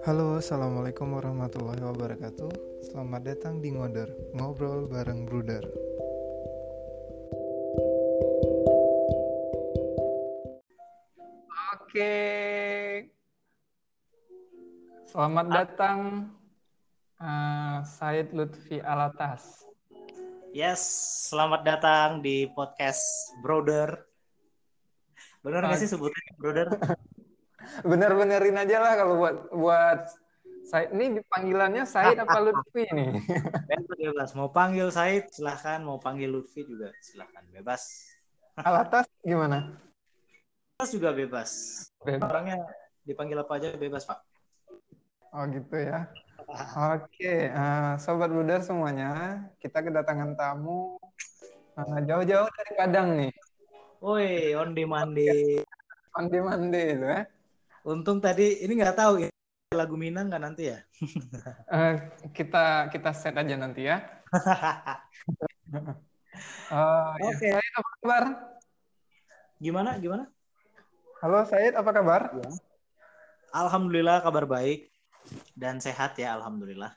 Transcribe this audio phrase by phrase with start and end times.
[0.00, 2.48] Halo, assalamualaikum warahmatullahi wabarakatuh.
[2.88, 5.60] Selamat datang di Ngoder, ngobrol bareng Bruder.
[11.76, 12.16] Oke,
[15.04, 16.32] selamat datang
[17.20, 19.68] uh, Said Lutfi Alatas.
[20.56, 20.80] Yes,
[21.28, 24.08] selamat datang di podcast Brother.
[25.44, 26.72] Bener nggak sih sebutnya Brother?
[27.82, 30.00] Bener-benerin aja lah kalau buat buat
[30.70, 33.10] Said ini panggilannya Said apa Lutfi nih?
[33.98, 34.36] Bebas.
[34.38, 38.06] Mau panggil Said silahkan, mau panggil Lutfi juga silahkan, bebas.
[38.60, 39.74] Alatas gimana?
[40.78, 41.50] Alatas juga bebas.
[42.04, 42.28] Bebas.
[42.28, 42.58] Orangnya
[43.02, 44.20] dipanggil apa aja bebas pak.
[45.34, 46.10] Oh gitu ya.
[46.74, 50.98] Oke, uh, sobat Bruder semuanya, kita kedatangan tamu
[51.78, 53.32] uh, jauh-jauh dari Padang nih.
[54.02, 55.62] Woi, on demand day.
[56.16, 57.22] Mandi-mandi itu ya.
[57.90, 59.28] Untung tadi ini nggak tahu ya
[59.74, 60.78] lagu Minang nggak nanti ya?
[61.66, 61.98] Uh,
[62.38, 63.98] kita kita set aja nanti ya.
[66.70, 67.50] Uh, Oke.
[67.50, 67.58] ya.
[67.58, 68.24] Said apa kabar?
[69.58, 69.98] Gimana?
[69.98, 70.24] Gimana?
[71.18, 72.30] Halo Said, apa kabar?
[73.50, 74.94] Alhamdulillah kabar baik
[75.58, 76.94] dan sehat ya, alhamdulillah.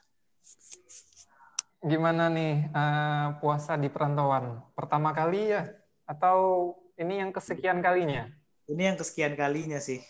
[1.82, 4.62] Gimana nih uh, puasa di perantauan?
[4.78, 5.74] Pertama kali ya?
[6.06, 8.30] Atau ini yang kesekian kalinya?
[8.64, 10.00] Ini yang kesekian kalinya sih.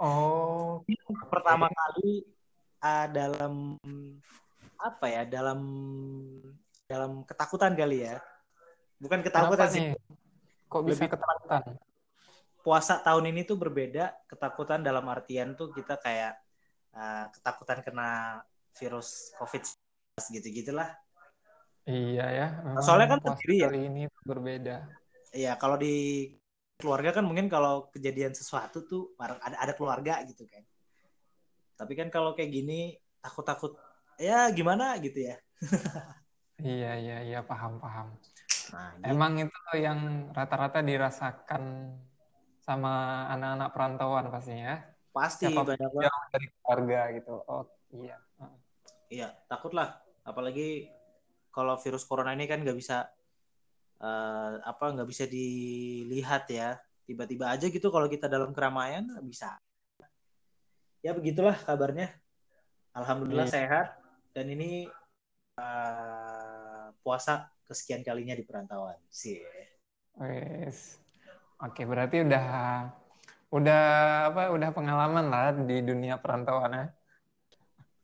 [0.00, 0.80] Oh,
[1.32, 2.24] pertama kali
[2.80, 3.76] uh, dalam
[4.80, 5.60] apa ya dalam
[6.84, 8.20] dalam ketakutan kali ya
[9.00, 9.96] bukan ketakutan kenapa sih nih?
[10.68, 11.62] Kok bisa Lebih- ketakutan?
[12.64, 16.32] puasa tahun ini tuh berbeda ketakutan dalam artian tuh kita kayak
[16.96, 18.40] uh, ketakutan kena
[18.80, 19.60] virus covid
[20.32, 20.88] gitu gitulah
[21.84, 22.46] Iya ya.
[22.80, 23.68] Soalnya kan puasa sendiri ya.
[23.68, 24.88] kali ini berbeda.
[25.36, 26.32] ya kalau di
[26.84, 30.60] keluarga kan mungkin kalau kejadian sesuatu tuh bareng ada ada keluarga gitu kan
[31.80, 33.80] tapi kan kalau kayak gini takut-takut
[34.20, 35.36] ya gimana gitu ya
[36.62, 38.14] Iya iya iya paham paham.
[38.70, 39.10] nah gitu.
[39.10, 41.92] Emang itu yang rata-rata dirasakan
[42.62, 44.64] sama anak-anak perantauan pastinya.
[44.72, 44.76] ya?
[45.14, 47.34] pasti Siapa banyak banget Jauh dari keluarga gitu.
[47.46, 47.64] Oh
[47.94, 48.16] iya.
[49.10, 50.00] Iya, takut lah.
[50.26, 50.90] Apalagi
[51.54, 53.10] kalau virus corona ini kan nggak bisa
[54.04, 56.76] eh, apa nggak bisa dilihat ya.
[57.08, 59.56] Tiba-tiba aja gitu kalau kita dalam keramaian bisa.
[61.00, 62.12] Ya begitulah kabarnya.
[62.92, 63.56] Alhamdulillah Iya.
[63.56, 63.86] sehat
[64.36, 64.88] dan ini
[65.56, 69.40] eh, puasa kesekian kalinya di perantauan sih.
[70.20, 71.00] Wes.
[71.58, 72.46] Oke, berarti udah
[73.50, 73.82] udah
[74.30, 74.42] apa?
[74.54, 76.86] Udah pengalaman lah di dunia perantauan ya.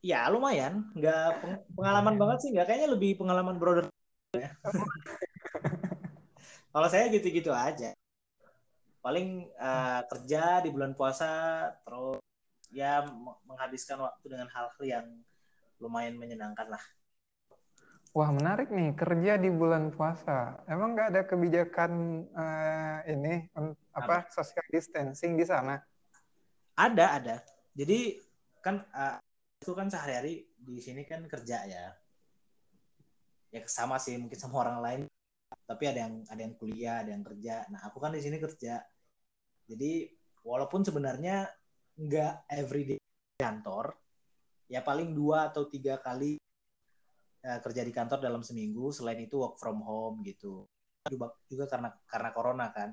[0.00, 3.84] Ya lumayan, nggak peng- pengalaman banget sih, nggak kayaknya lebih pengalaman brother.
[4.32, 4.50] ya.
[6.70, 7.90] Kalau saya gitu-gitu aja.
[9.02, 11.30] Paling eh, kerja di bulan puasa,
[11.82, 12.22] terus
[12.70, 13.02] ya
[13.42, 15.06] menghabiskan waktu dengan hal-hal yang
[15.82, 16.84] lumayan menyenangkan lah.
[18.10, 20.62] Wah, menarik nih kerja di bulan puasa.
[20.70, 21.92] Emang nggak ada kebijakan
[22.30, 25.78] eh, ini un- apa social distancing di sana?
[26.78, 27.36] Ada, ada.
[27.74, 28.18] Jadi
[28.62, 29.18] kan eh,
[29.58, 31.84] itu kan sehari-hari di sini kan kerja ya.
[33.50, 35.02] Ya sama sih mungkin sama orang lain.
[35.70, 37.62] Tapi ada yang ada yang kuliah, ada yang kerja.
[37.70, 38.82] Nah aku kan di sini kerja.
[39.70, 40.10] Jadi
[40.42, 41.46] walaupun sebenarnya
[41.94, 43.94] nggak everyday di kantor,
[44.66, 46.42] ya paling dua atau tiga kali
[47.46, 48.90] eh, kerja di kantor dalam seminggu.
[48.90, 50.66] Selain itu work from home gitu.
[51.06, 52.90] Juga, juga karena karena corona kan.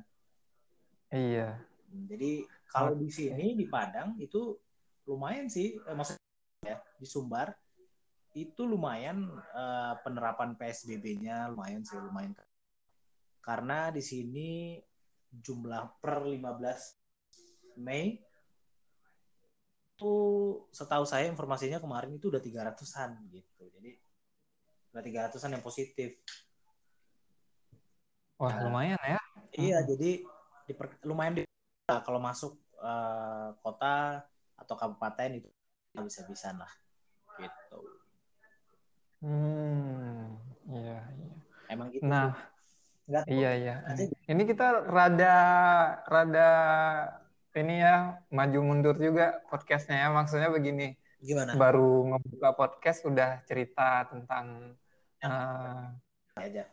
[1.09, 1.57] Iya.
[1.89, 4.53] Hmm, Jadi kalau di sini di Padang itu
[5.09, 6.21] lumayan sih, eh, maksudnya
[6.61, 7.57] ya di Sumbar
[8.37, 12.37] itu lumayan eh, penerapan PSBB-nya lumayan sih lumayan
[13.47, 14.75] karena di sini
[15.31, 16.99] jumlah per 15
[17.79, 18.19] Mei
[19.95, 20.13] itu
[20.75, 23.71] setahu saya informasinya kemarin itu udah 300-an gitu.
[23.71, 23.95] Jadi
[24.91, 26.19] udah 300-an yang positif.
[28.35, 28.67] Wah, Nah.
[28.67, 29.19] lumayan ya.
[29.55, 30.27] Iya, jadi
[30.67, 31.43] diper- lumayan di
[31.87, 34.21] kalau masuk eh, kota
[34.53, 35.49] atau kabupaten itu
[35.97, 36.69] bisa-bisan lah
[37.41, 37.79] gitu.
[39.25, 40.37] Hmm,
[40.69, 41.33] iya, iya.
[41.73, 42.05] Emang gitu.
[42.05, 42.37] Nah,
[43.07, 43.09] sih.
[43.09, 43.75] Nggak tahu iya, iya.
[44.27, 45.35] Ini kita rada,
[46.05, 46.49] rada
[47.55, 47.95] ini ya
[48.29, 50.07] maju mundur juga podcastnya ya.
[50.11, 51.55] Maksudnya begini, Gimana?
[51.55, 54.75] baru ngebuka podcast udah cerita tentang
[55.23, 55.83] eh,
[56.37, 56.63] aja.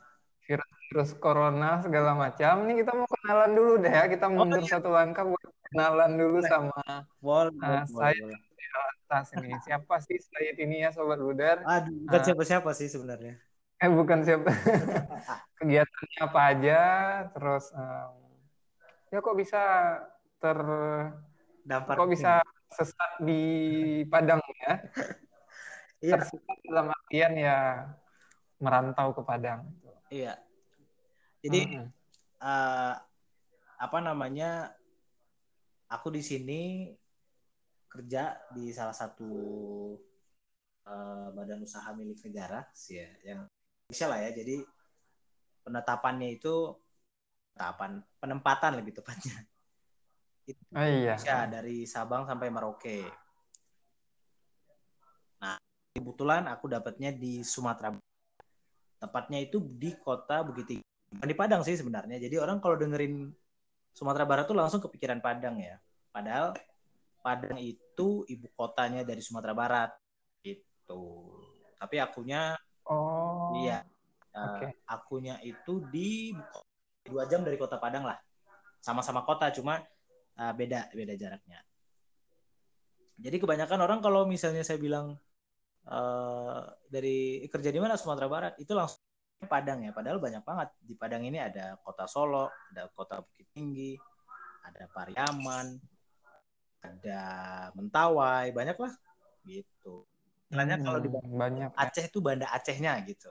[0.45, 2.69] virus corona segala macam.
[2.69, 4.05] Ini kita mau kenalan dulu deh ya.
[4.05, 5.41] Kita mundur satu langkah buat
[5.73, 6.51] kenalan dulu Boleh.
[6.53, 6.83] sama
[7.19, 8.41] Boleh, Ah, boleh, saya- boleh.
[9.09, 9.55] atas ini.
[9.63, 11.63] Siapa sih Said ini ya Sobat Budar?
[11.65, 12.25] Aduh, bukan Ah.
[12.27, 13.41] siapa-siapa sih sebenarnya.
[13.83, 14.51] Eh bukan siapa.
[15.59, 16.81] Kegiatannya apa aja,
[17.31, 18.15] terus em,
[19.11, 19.63] ya kok bisa
[20.43, 20.59] ter
[21.65, 23.43] Dampar kok bisa tersesat di
[24.11, 24.75] Padang ya.
[26.05, 26.21] Iya.
[26.21, 27.89] Tersesat dalam artian ya
[28.61, 29.65] merantau ke Padang.
[30.13, 30.37] Iya.
[31.41, 31.89] Jadi Mm-mm.
[32.45, 32.95] eh,
[33.81, 34.77] apa namanya?
[35.89, 36.93] Aku di sini
[37.89, 39.33] kerja di salah satu
[40.85, 43.49] eh, badan usaha milik negara sih ya, yang
[43.95, 44.31] Indonesia lah ya.
[44.35, 44.57] Jadi
[45.63, 46.75] penetapannya itu
[47.55, 49.39] penetapan penempatan lebih tepatnya.
[50.51, 51.15] Itu Oh iya.
[51.15, 53.07] Indonesia dari Sabang sampai Merauke.
[55.41, 55.57] Nah,
[55.95, 57.95] kebetulan aku dapatnya di Sumatera.
[58.99, 60.85] Tepatnya itu di kota Bukit Tinggi.
[61.17, 62.21] Di Padang sih sebenarnya.
[62.21, 63.33] Jadi orang kalau dengerin
[63.95, 65.81] Sumatera Barat tuh langsung kepikiran Padang ya.
[66.13, 66.53] Padahal
[67.25, 69.91] Padang itu ibu kotanya dari Sumatera Barat.
[70.45, 71.05] Gitu.
[71.81, 72.53] Tapi akunya
[72.85, 73.24] Oh.
[73.55, 73.79] Iya
[74.35, 74.67] eh, Oke.
[74.91, 76.35] akunya itu di
[77.07, 78.19] dua jam dari kota Padang lah.
[78.83, 79.81] Sama-sama kota cuma
[80.37, 81.63] eh, beda beda jaraknya.
[83.15, 85.15] Jadi kebanyakan orang kalau misalnya saya bilang
[85.87, 89.01] eh, dari kerja di mana Sumatera Barat itu langsung
[89.45, 89.93] Padang ya.
[89.93, 93.95] Padahal banyak banget di Padang ini ada kota Solo, ada kota Bukit Tinggi,
[94.65, 95.77] ada Pariaman,
[96.81, 97.21] ada
[97.77, 98.93] Mentawai, banyak lah
[99.45, 100.09] gitu.
[100.49, 101.77] Istilahnya kalau di Hmm, banyak ya.
[101.77, 103.29] Aceh itu Banda Acehnya gitu.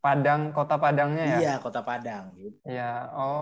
[0.00, 1.38] Padang, kota Padangnya ya?
[1.40, 2.56] Iya, kota Padang gitu.
[2.64, 3.40] Iya, oh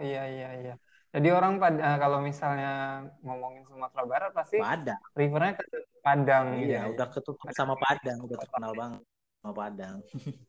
[0.00, 0.74] iya iya iya.
[1.08, 5.00] Jadi orang Pad- eh, kalau misalnya ngomongin Sumatera Barat pasti Padang.
[5.16, 5.64] rivernya ke
[6.04, 6.92] Padang Iya, ya.
[6.92, 9.02] udah ketutup sama Padang, udah terkenal banget
[9.40, 9.96] sama Padang.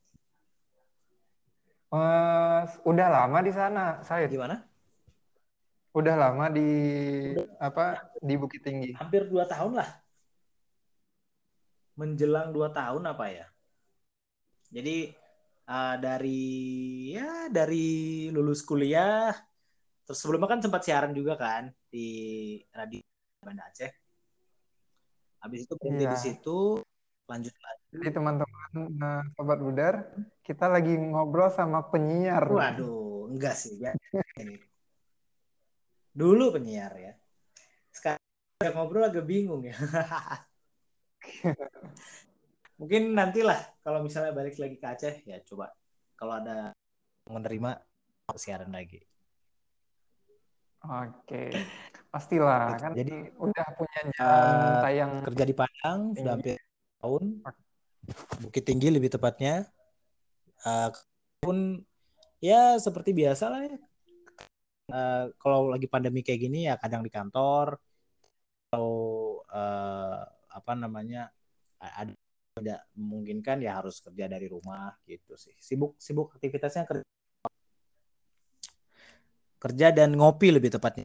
[1.89, 4.30] Eh, udah lama di sana, Said.
[4.30, 4.62] Gimana?
[5.89, 6.69] Udah lama di
[7.57, 8.94] apa di Bukit Tinggi.
[8.94, 9.89] Hampir dua tahun lah.
[11.97, 13.50] Menjelang dua tahun apa ya?
[14.69, 15.18] Jadi
[15.69, 16.42] eh, dari
[17.13, 17.88] ya dari
[18.33, 19.30] lulus kuliah,
[20.04, 22.07] terus sebelumnya kan sempat siaran juga kan di
[22.74, 23.01] radio
[23.45, 23.92] Banda Aceh.
[25.39, 26.13] Habis itu berhenti Iya.
[26.13, 26.81] di situ,
[27.30, 27.83] lanjut lagi.
[27.95, 29.95] Jadi teman-teman eh, sobat Budar,
[30.44, 32.44] kita lagi ngobrol sama penyiar.
[32.50, 33.80] Waduh, enggak sih.
[33.80, 33.94] ya.
[36.12, 37.13] Dulu penyiar ya.
[37.94, 38.19] Sekarang
[38.75, 39.77] ngobrol agak bingung ya.
[42.79, 45.75] Mungkin nantilah kalau misalnya balik lagi ke Aceh ya coba
[46.15, 46.71] kalau ada
[47.27, 47.83] menerima
[48.39, 49.03] siaran lagi.
[50.79, 51.51] Oke,
[52.07, 52.95] pastilah kan.
[52.95, 55.11] Jadi, udah punya jam eh, tayang.
[55.27, 56.55] Kerja di Padang sudah hampir
[57.03, 57.23] tahun.
[58.39, 59.67] Bukit Tinggi lebih tepatnya.
[60.63, 60.89] Eh,
[61.43, 61.83] pun
[62.39, 63.75] ya seperti biasa lah ya.
[64.87, 67.75] Eh, kalau lagi pandemi kayak gini ya kadang di kantor
[68.71, 68.89] atau
[69.51, 71.27] eh, apa namanya
[71.79, 72.15] ada
[72.59, 75.56] tidak memungkinkan ya harus kerja dari rumah gitu sih.
[75.59, 77.06] Sibuk sibuk aktivitasnya kerja
[79.59, 81.03] kerja dan ngopi lebih tepatnya.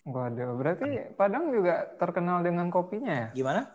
[0.00, 3.28] Waduh, berarti Padang juga terkenal dengan kopinya ya?
[3.36, 3.70] Gimana?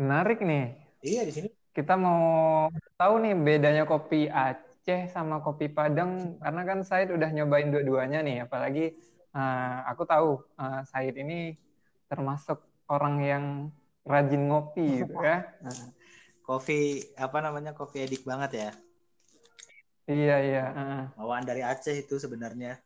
[0.00, 0.74] Menarik nih.
[1.04, 1.48] Iya di sini.
[1.70, 2.66] Kita mau
[2.96, 8.48] tahu nih bedanya kopi Aceh sama kopi Padang karena kan Said udah nyobain dua-duanya nih
[8.48, 8.96] apalagi
[9.36, 11.54] eh, aku tahu eh, Said ini
[12.08, 13.44] termasuk orang yang
[14.06, 15.42] rajin ngopi gitu ya.
[16.46, 17.74] Kopi apa namanya?
[17.74, 18.70] Kopi edik banget ya.
[20.06, 20.64] Iya iya.
[21.18, 22.78] Bawaan dari Aceh itu sebenarnya.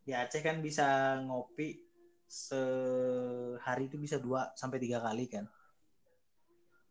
[0.00, 1.76] Di Aceh kan bisa ngopi
[2.24, 5.44] sehari itu bisa dua sampai tiga kali kan.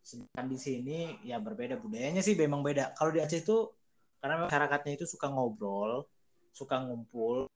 [0.05, 2.93] Sedangkan di sini ya berbeda budayanya sih memang beda.
[2.93, 3.73] Kalau di Aceh itu
[4.21, 6.05] karena masyarakatnya itu suka ngobrol,
[6.53, 7.49] suka ngumpul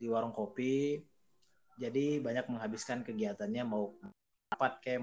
[0.00, 1.04] di warung kopi.
[1.76, 3.92] Jadi banyak menghabiskan kegiatannya mau
[4.52, 5.00] rapat kayak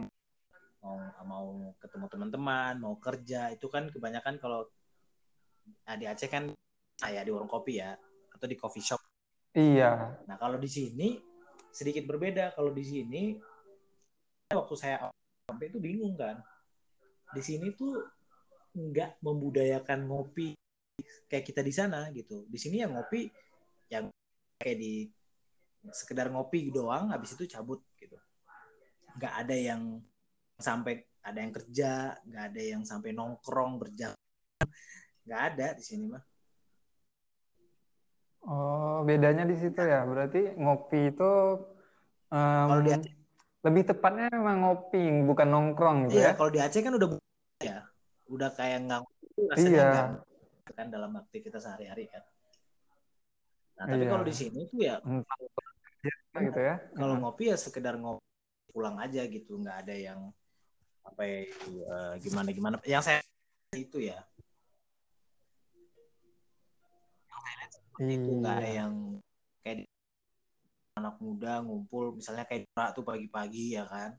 [0.79, 1.47] mau mau
[1.81, 4.63] ketemu teman-teman, mau kerja itu kan kebanyakan kalau
[5.83, 6.53] nah, di Aceh kan
[7.03, 7.97] ah, ya di warung kopi ya
[8.31, 9.01] atau di coffee shop.
[9.57, 10.21] Iya.
[10.29, 11.19] Nah kalau di sini
[11.73, 12.53] sedikit berbeda.
[12.53, 13.35] Kalau di sini
[14.49, 15.09] waktu saya
[15.49, 16.39] sampai itu bingung kan.
[17.33, 17.99] Di sini tuh
[18.73, 20.53] nggak membudayakan ngopi
[21.29, 22.45] kayak kita di sana gitu.
[22.49, 23.29] Di sini yang ngopi
[23.89, 24.09] yang
[24.61, 25.09] kayak di
[25.89, 27.81] sekedar ngopi doang, habis itu cabut.
[29.19, 29.81] Nggak ada yang
[30.55, 34.15] sampai ada yang kerja, nggak ada yang sampai nongkrong berjam.
[35.27, 36.23] Nggak ada di sini mah.
[38.47, 40.07] Oh, bedanya di situ ya.
[40.07, 41.31] Berarti ngopi itu
[42.31, 43.11] em, Kalau di Aceh
[43.59, 46.37] lebih tepatnya memang ngopi, bukan nongkrong gitu Iya, ya.
[46.39, 47.09] kalau di Aceh kan udah
[47.59, 47.77] ya,
[48.31, 48.99] udah kayak nggak
[49.59, 49.83] Iya.
[49.91, 50.07] nggak
[50.79, 52.23] kan dalam aktivitas sehari-hari kan.
[53.75, 54.11] Nah, tapi Iya.
[54.15, 56.75] kalau di sini tuh ya Entah gitu ya.
[56.95, 58.28] kalau ngopi ya sekedar ngopi
[58.69, 60.19] pulang aja gitu, nggak ada yang
[61.03, 62.77] sampai eh, gimana-gimana.
[62.85, 63.19] Yang saya
[63.77, 64.17] itu ya,
[67.99, 68.77] itu nggak ada Iya.
[68.85, 68.93] yang
[69.59, 69.85] kayak di
[71.19, 74.15] muda ngumpul misalnya kayak Dora tuh pagi-pagi ya kan.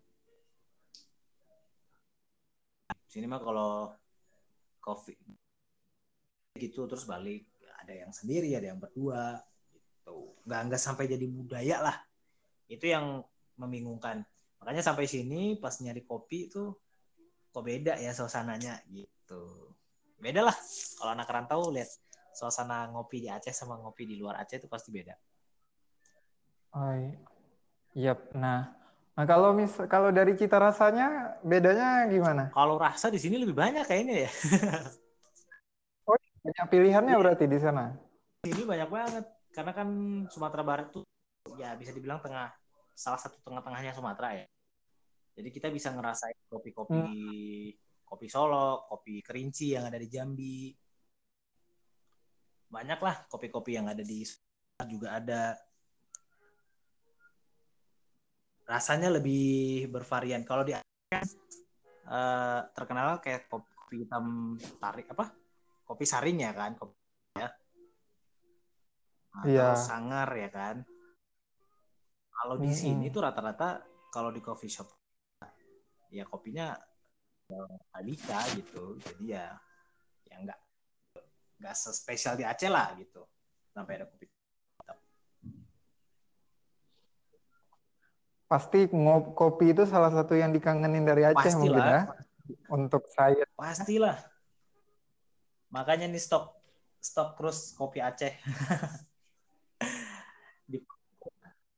[3.09, 3.93] Sini mah kalau
[4.81, 5.17] coffee
[6.61, 7.49] gitu terus balik
[7.81, 9.41] ada yang sendiri ada yang berdua
[9.73, 10.37] gitu.
[10.45, 11.97] Nggak nggak sampai jadi budaya lah.
[12.69, 13.25] Itu yang
[13.57, 14.25] membingungkan
[14.61, 16.71] makanya sampai sini pas nyari kopi itu
[17.51, 19.73] kok beda ya suasananya gitu
[20.17, 20.57] beda lah
[21.01, 21.89] kalau anak rantau lihat
[22.31, 25.17] suasana ngopi di Aceh sama ngopi di luar Aceh itu pasti beda
[26.71, 27.19] Oh, iya.
[27.99, 28.31] Yap.
[28.39, 28.71] Nah,
[29.19, 32.55] nah kalau mis kalau dari cita rasanya bedanya gimana?
[32.55, 34.31] kalau rasa di sini lebih banyak kayaknya ya
[36.41, 37.21] Banyak pilihannya Iya.
[37.21, 37.91] berarti di sana.
[38.47, 39.89] ini banyak banget karena kan
[40.31, 41.05] Sumatera Barat tuh
[41.59, 42.49] ya bisa dibilang tengah
[43.01, 44.47] salah satu tengah-tengahnya Sumatera ya.
[45.33, 47.09] Jadi kita bisa ngerasain kopi-kopi
[48.05, 50.69] kopi Solo kopi Kerinci yang ada di Jambi.
[52.69, 55.43] Banyak lah kopi-kopi yang ada di Sumatera juga ada.
[58.69, 60.45] Rasanya lebih bervarian.
[60.45, 65.33] Kalau di eh, terkenal kayak kopi, hitam tarik apa?
[65.89, 66.77] Kopi saring ya kan?
[66.77, 66.95] Kopi
[67.35, 67.49] ya.
[69.31, 69.75] Atau Iya.
[69.79, 70.85] sangar ya kan
[72.41, 72.81] kalau di Mm-mm.
[72.81, 74.89] sini tuh rata-rata kalau di coffee shop
[76.09, 76.73] ya kopinya
[77.47, 77.61] ya,
[77.93, 79.47] arabica gitu jadi ya
[80.25, 80.59] ya nggak
[81.61, 83.29] nggak sespesial di Aceh lah gitu
[83.77, 84.25] sampai ada kopi
[88.51, 92.03] Pasti ngop kopi itu salah satu yang dikangenin dari Aceh mungkin pastilah ya.
[92.67, 93.47] Untuk saya.
[93.55, 94.19] pastilah
[95.71, 96.51] makanya nih stok
[96.99, 98.35] stok terus kopi Aceh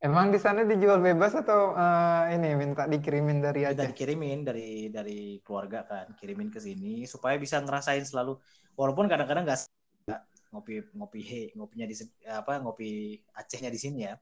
[0.03, 3.89] Emang di sana dijual bebas atau eh, ini minta dikirimin dari kita Aceh?
[3.95, 8.35] dikirimin dari dari keluarga kan kirimin ke sini supaya bisa ngerasain selalu
[8.75, 9.63] walaupun kadang-kadang nggak
[10.11, 11.95] nggak ngopi ngopi he ngopinya di
[12.27, 14.19] apa ngopi Acehnya di sini ya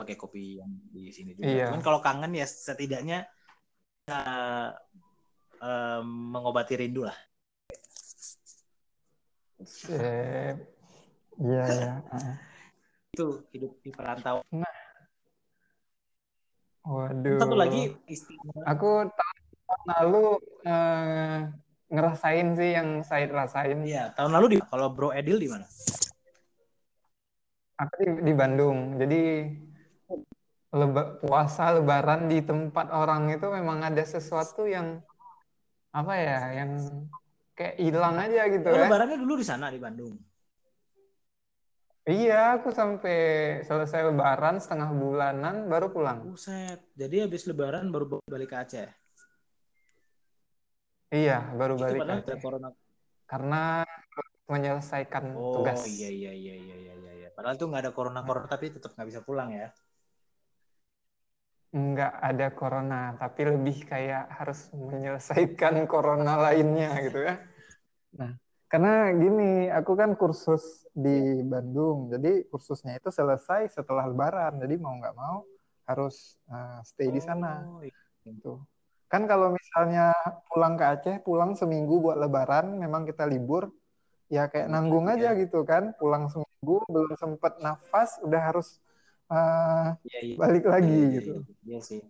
[0.00, 1.68] pakai kopi yang di sini juga Iya.
[1.68, 3.28] cuman kalau kangen ya setidaknya
[4.08, 4.68] eh,
[5.60, 7.18] em, mengobati rindu lah.
[11.38, 11.92] Iya, ya.
[13.18, 14.46] Itu hidup di perantauan
[16.86, 17.42] Waduh.
[17.42, 20.24] satu lagi istimewa Aku tahun lalu
[20.64, 21.38] eh,
[21.90, 23.82] ngerasain sih yang saya rasain.
[23.82, 25.66] Iya, tahun lalu di kalau Bro Edil di mana?
[27.82, 28.96] Aku di, di Bandung.
[28.96, 29.52] Jadi
[30.72, 35.02] leba- puasa Lebaran di tempat orang itu memang ada sesuatu yang
[35.92, 36.70] apa ya, yang
[37.58, 38.86] kayak hilang aja gitu Oh, ya.
[38.86, 40.16] lebarannya dulu di sana di Bandung.
[42.08, 43.16] Iya, aku sampai
[43.68, 46.24] selesai Lebaran setengah bulanan baru pulang.
[46.24, 46.80] Buset.
[46.96, 48.88] Jadi habis lebaran baru balik ke Aceh.
[51.12, 52.40] Iya, baru Itu balik Aceh.
[52.40, 52.68] corona.
[53.28, 53.84] Karena
[54.48, 55.84] menyelesaikan Oh tugas.
[55.84, 57.12] iya iya iya iya iya iya.
[57.20, 57.28] iya.
[57.36, 59.68] Padahal tuh nggak ada corona corona tapi tetap nggak bisa pulang ya.
[61.68, 67.36] Nggak ada corona, tapi lebih kayak harus menyelesaikan corona lainnya gitu ya.
[68.16, 68.32] Nah,
[68.68, 74.92] karena gini, aku kan kursus di Bandung, jadi kursusnya itu selesai setelah Lebaran, jadi mau
[75.00, 75.44] nggak mau
[75.88, 77.96] harus uh, stay di sana Oh, iya.
[78.28, 78.60] gitu.
[79.08, 80.12] Kan kalau misalnya
[80.52, 83.72] pulang ke Aceh, pulang seminggu buat Lebaran, memang kita libur,
[84.28, 88.84] ya kayak nanggung aja gitu kan, pulang seminggu belum sempet nafas, udah harus
[89.32, 90.36] uh, Iya iya.
[90.36, 91.32] balik Iya, lagi iya, gitu.
[91.40, 91.54] iya.
[91.64, 92.00] Iya sih.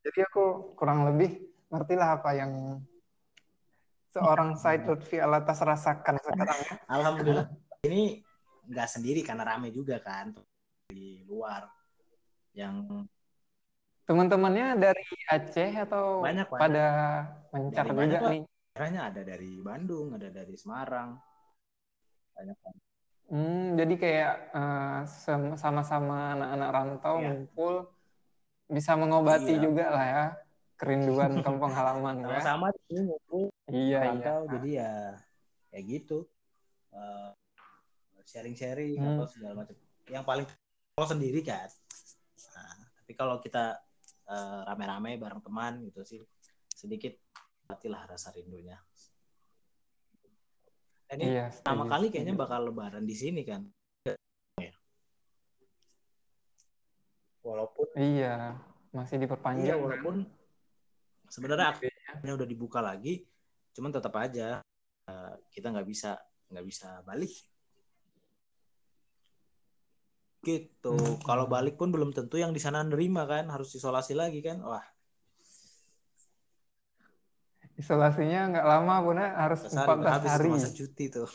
[0.00, 2.80] Jadi aku kurang lebih ngerti lah apa yang
[4.10, 6.72] seorang Said Lutfi Alatas rasakan sekarang ya.
[6.90, 7.46] Alhamdulillah.
[7.86, 8.20] Ini
[8.66, 10.34] nggak sendiri karena rame juga kan
[10.90, 11.70] di luar
[12.52, 13.06] yang
[14.04, 16.58] Teman-temannya dari Aceh atau Banyak, banyak.
[16.58, 16.86] pada
[17.54, 18.42] mencar Dari juga banyak nih?
[18.74, 21.14] daerahnya ada dari Bandung, ada dari Semarang.
[22.34, 22.74] Banyak kan.
[23.30, 24.32] Hmm, jadi kayak
[25.06, 27.30] sem- sama-sama anak-anak rantau Iya.
[27.30, 27.74] ngumpul
[28.66, 29.62] bisa mengobati Iya.
[29.62, 30.24] juga lah ya
[30.74, 32.42] kerinduan kampung halaman ya.
[32.42, 32.66] Sama-sama
[33.70, 34.32] Iya, iya.
[34.50, 34.90] jadi ya
[35.70, 36.18] kayak gitu.
[36.90, 37.30] Eh,
[38.26, 39.18] sharing-sharing Hmm.
[39.18, 39.74] atau segala macam.
[40.10, 40.46] Yang paling
[40.94, 41.68] kalau sendiri kan.
[42.54, 43.78] Nah, tapi kalau kita
[44.30, 46.20] eh, rame-rame bareng teman gitu sih
[46.70, 47.14] sedikit
[47.70, 48.78] lah rasa rindunya.
[51.10, 53.66] Dan ini Iya, pertama setuju, kali kayaknya bakal lebaran di sini kan?
[57.42, 58.54] Walaupun Iya,
[58.94, 59.78] masih iya diperpanjang.
[59.80, 60.16] walaupun
[61.26, 63.26] sebenarnya akhirnya udah dibuka lagi
[63.70, 64.60] cuman tetap aja
[65.08, 66.18] eh, kita nggak bisa
[66.50, 67.30] nggak bisa balik
[70.40, 71.20] gitu Hmm.
[71.22, 74.82] kalau balik pun belum tentu yang di sana nerima kan harus isolasi lagi kan wah
[77.76, 80.48] Isolasinya nggak lama, Bunda, harus 14 habis hari.
[80.52, 81.28] masa cuti tuh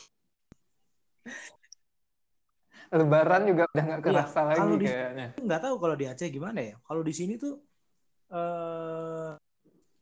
[2.94, 5.26] Lebaran juga udah nggak Iya, kerasa lagi kalau di- kayaknya.
[5.42, 6.74] nggak tahu kalau di Aceh gimana ya.
[6.86, 7.58] Kalau di sini tuh
[8.30, 9.30] eh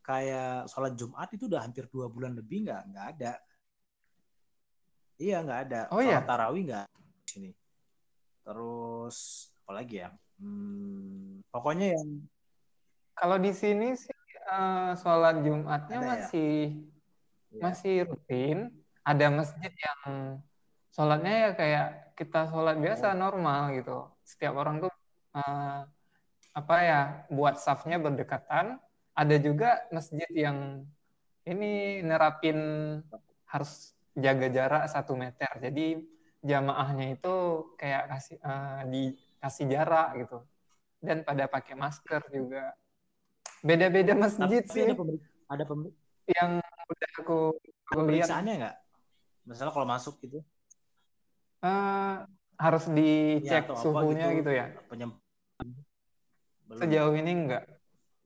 [0.04, 3.32] kayak sholat Jumat itu udah hampir dua bulan lebih nggak nggak ada.
[5.16, 5.80] Iya nggak ada.
[5.88, 6.28] Oh, sholat iya?
[6.28, 7.50] tarawih nggak di sini.
[8.44, 9.16] Terus
[9.64, 10.11] apa lagi ya?
[10.37, 12.08] Hmm, pokoknya yang
[13.14, 14.11] Kalau di sini sih
[14.44, 16.11] eh, sholat Jumatnya Ada ya?
[16.12, 16.52] masih
[17.54, 18.58] ya, masih rutin.
[19.06, 20.00] Ada masjid yang
[20.90, 21.87] sholatnya ya kayak
[22.18, 23.16] kita sholat biasa Oh.
[23.16, 23.99] normal gitu.
[24.26, 24.92] Setiap orang tuh
[25.38, 25.80] eh,
[26.54, 27.00] apa ya
[27.32, 28.76] buat safnya berdekatan.
[29.14, 30.83] Ada juga masjid yang
[31.47, 32.59] ini nerapin
[33.47, 35.47] harus jaga jarak satu meter.
[35.62, 36.02] Jadi
[36.42, 37.35] jamaahnya itu
[37.78, 40.38] kayak kasih eh, dikasih jarak gitu.
[40.99, 42.75] Dan pada pakai masker juga.
[43.62, 45.97] Beda-beda masjid tapi sih ada pemer- ada pemer-
[46.28, 46.50] yang
[46.90, 48.76] udah aku aku lihat pemeriksaannya nggak?
[49.44, 50.40] Misalnya kalau masuk gitu,
[51.64, 52.16] eh,
[52.56, 54.66] harus ya dicek apa suhunya gitu, ya.
[54.88, 55.21] Penyem-
[56.64, 56.80] Belum.
[56.80, 57.74] Sejauh ini enggak.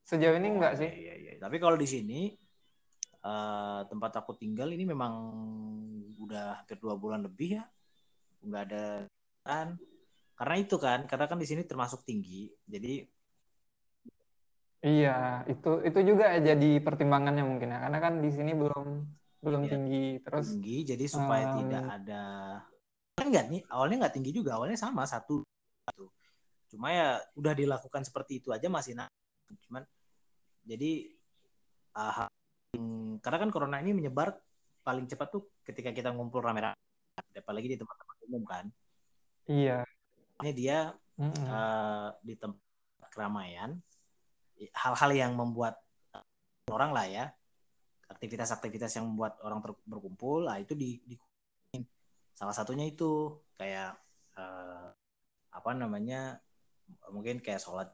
[0.08, 0.90] Sejauh ini enggak iya, sih.
[0.90, 1.32] iya, iya.
[1.36, 2.32] Tapi kalau di sini
[3.20, 5.12] eh, tempat aku tinggal ini memang
[6.16, 7.64] udah hampir dua bulan lebih ya,
[8.40, 8.84] nggak ada
[9.44, 9.76] kan.
[10.32, 13.04] Karena itu kan, karena kan di sini termasuk tinggi, jadi
[14.78, 17.78] Iya, itu itu juga jadi pertimbangannya mungkin ya.
[17.82, 18.86] Karena kan di sini belum
[19.42, 19.72] belum Iya.
[19.74, 20.06] tinggi.
[20.22, 22.22] Terus tinggi, jadi supaya em, tidak ada
[23.18, 25.42] kan nggak nih, awalnya nggak tinggi juga, awalnya sama satu,
[25.82, 26.06] satu.
[26.70, 29.10] Cuma ya udah dilakukan seperti itu aja masih naik.
[29.66, 29.82] Cuman
[30.64, 31.12] jadi
[31.98, 32.26] ah,
[32.74, 34.38] hmm, karena kan corona ini menyebar
[34.82, 36.78] paling cepat tuh ketika kita ngumpul rame-rame,
[37.36, 38.64] apalagi di tempat-tempat umum kan.
[39.44, 39.84] iya.
[40.38, 41.34] Ini dia Mm-mm.
[41.34, 43.74] eh, di tempat keramaian
[44.74, 45.78] hal-hal yang membuat
[46.14, 46.24] eh,
[46.70, 47.26] orang lah ya
[48.08, 51.20] aktivitas-aktivitas yang membuat orang berkumpul lah itu di, di-
[52.32, 53.98] salah satunya itu kayak
[54.38, 54.88] eh,
[55.52, 56.38] apa namanya
[57.10, 57.90] mungkin kayak sholat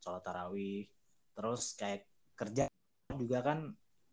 [0.00, 0.86] sholat tarawih
[1.32, 2.04] terus kayak
[2.36, 2.64] kerja
[3.12, 3.58] juga kan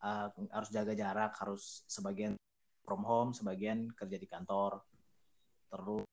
[0.03, 2.39] eh, harus jaga jarak harus sebagian
[2.89, 4.81] from home sebagian kerja di kantor.
[5.69, 6.07] Terus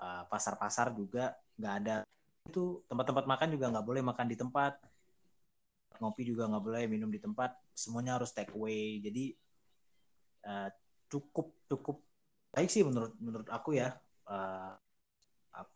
[0.00, 1.96] eh, pasar-pasar juga nggak ada.
[2.48, 4.80] Itu tempat-tempat makan juga nggak boleh makan di tempat.
[6.00, 7.52] Ngopi juga nggak boleh minum di tempat.
[7.76, 9.04] Semuanya harus take away.
[9.04, 9.36] Jadi
[10.48, 10.68] eh,
[11.12, 12.00] cukup cukup
[12.48, 13.92] baik sih menurut menurut aku ya
[14.32, 14.72] eh,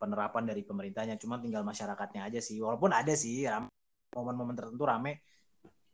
[0.01, 1.21] penerapan dari pemerintahnya.
[1.21, 2.57] Cuma tinggal masyarakatnya aja sih.
[2.57, 3.69] Walaupun ada sih rame,
[4.13, 5.25] momen-momen tertentu rame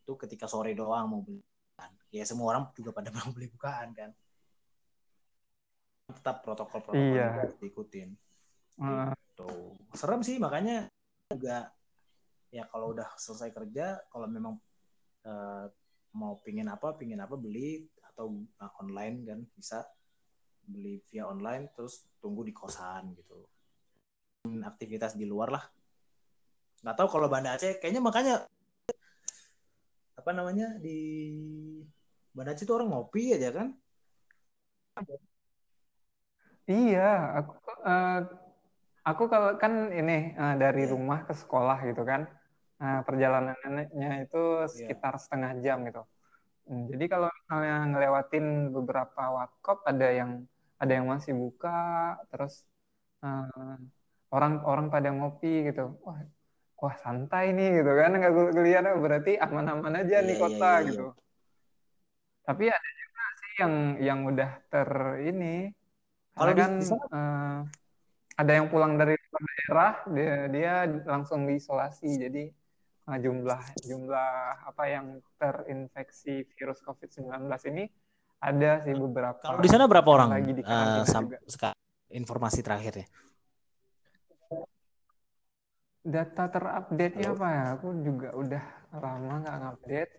[0.04, 1.92] itu ketika sore doang mau beli bukaan.
[2.12, 4.12] ya semua orang juga pada mau beli bukaan kan
[6.10, 7.26] tetap protokol-protokol Iya.
[7.30, 8.10] juga harus diikutin
[8.80, 9.76] Eh, Tuh.
[9.92, 10.88] Serem sih makanya
[11.28, 11.68] juga
[12.50, 14.56] ya kalau udah selesai kerja kalau memang
[15.28, 15.66] eh,
[16.16, 19.84] mau pingin apa pingin apa beli atau eh, online kan bisa
[20.64, 23.44] beli via online terus tunggu di kosan gitu
[24.64, 25.64] aktivitas di luar lah
[26.82, 28.34] nggak tahu kalau Banda Aceh kayaknya makanya
[30.20, 30.98] apa namanya di
[32.36, 33.68] Banda Aceh itu orang ngopi aja kan
[36.72, 37.02] iya,
[37.38, 37.54] aku
[37.90, 38.10] eh,
[39.10, 40.92] aku kalau kan ini eh, dari Iya.
[40.94, 42.22] rumah ke sekolah gitu kan.
[42.80, 44.70] Nah, perjalanannya itu Iya.
[44.76, 46.02] sekitar setengah jam gitu.
[46.70, 50.32] Hmm, Jadi kalau misalnya ngelewatin beberapa warkop ada yang
[50.82, 51.70] ada yang masih buka,
[52.32, 52.54] terus
[54.36, 55.82] orang-orang pada ngopi gitu.
[56.06, 56.20] Wah,
[56.82, 58.10] wah santai nih gitu kan.
[58.20, 60.88] Nggak gue lihat oh, berarti aman-aman aja Iya, nih iya, kota iya, iya.
[60.90, 61.06] gitu.
[62.48, 63.76] Tapi ada juga sih yang
[64.08, 64.90] yang udah ter
[65.30, 65.54] ini
[66.34, 67.58] Kalau kan eh,
[68.40, 70.74] ada yang pulang dari luar daerah dia dia
[71.06, 72.10] langsung diisolasi.
[72.24, 72.44] Jadi
[73.10, 74.32] eh, jumlah jumlah
[74.70, 77.84] apa yang terinfeksi virus COVID-19 ini
[78.40, 80.64] ada sih beberapa kalau di sana berapa orang lagi di
[81.04, 81.40] sam- juga.
[82.10, 83.08] informasi terakhir ya
[86.00, 87.64] Data terupdate-nya apa ya?
[87.76, 88.64] Aku juga udah
[88.96, 90.14] lama nggak ngupdate.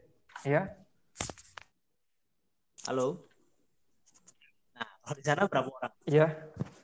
[0.47, 0.73] Ya,
[2.89, 3.29] halo
[4.73, 6.27] nah kalau di sana berapa orang iya.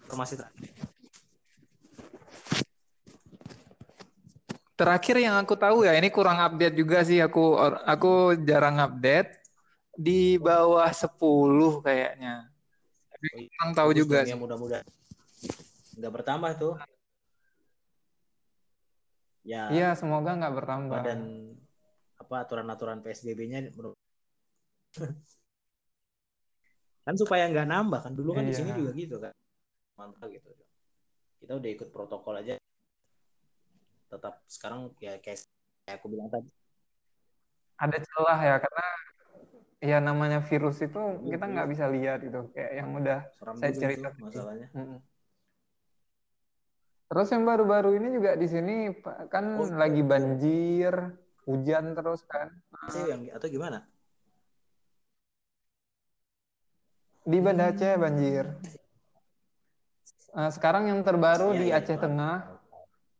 [0.04, 0.70] informasi terakhir
[4.76, 7.56] Terakhir yang aku tahu ya, ini kurang update juga sih aku
[7.88, 9.40] aku jarang update
[9.96, 12.52] di bawah 10 kayaknya.
[13.08, 14.32] Tapi kurang tahu juga dong sih.
[14.32, 14.84] ya mudah-mudahan
[15.96, 16.74] nggak bertambah tuh
[19.46, 20.98] ya Iya, semoga nggak bertambah.
[21.06, 21.20] dan
[22.18, 23.70] apa aturan-aturan PSBB-nya
[27.06, 28.58] kan supaya nggak nambah kan dulu kan di Iya.
[28.58, 29.32] sini juga gitu kan
[29.94, 30.50] mantap gitu
[31.38, 32.58] kita udah ikut protokol aja
[34.10, 35.46] tetap sekarang ya kayak
[35.86, 36.48] kayak aku bilang tadi
[37.76, 38.86] Ada celah ya, karena
[39.84, 42.48] ya namanya virus itu Iya, kita nggak bisa lihat gitu.
[42.56, 44.98] Kayak yang udah seram Saya cerita itu masalahnya Mm-mm.
[47.06, 48.90] Terus yang baru-baru ini juga di sini
[49.30, 50.08] kan Oh, lagi iya.
[50.10, 50.94] banjir,
[51.46, 52.50] hujan terus kan.
[53.06, 53.86] yang atau gimana?
[57.26, 58.44] Di Banda Aceh banjir.
[60.36, 62.04] Eh, sekarang yang terbaru Iya, di iya, Aceh tahu.
[62.06, 62.36] Tengah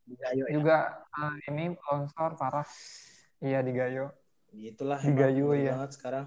[0.06, 0.52] Di Gayo ya.
[0.54, 0.76] juga
[1.18, 2.66] eh, ini longsor parah.
[3.42, 4.14] Iya di Gayo.
[4.54, 5.78] Gitulah Di Gayo, ya.
[5.78, 6.26] banget sekarang.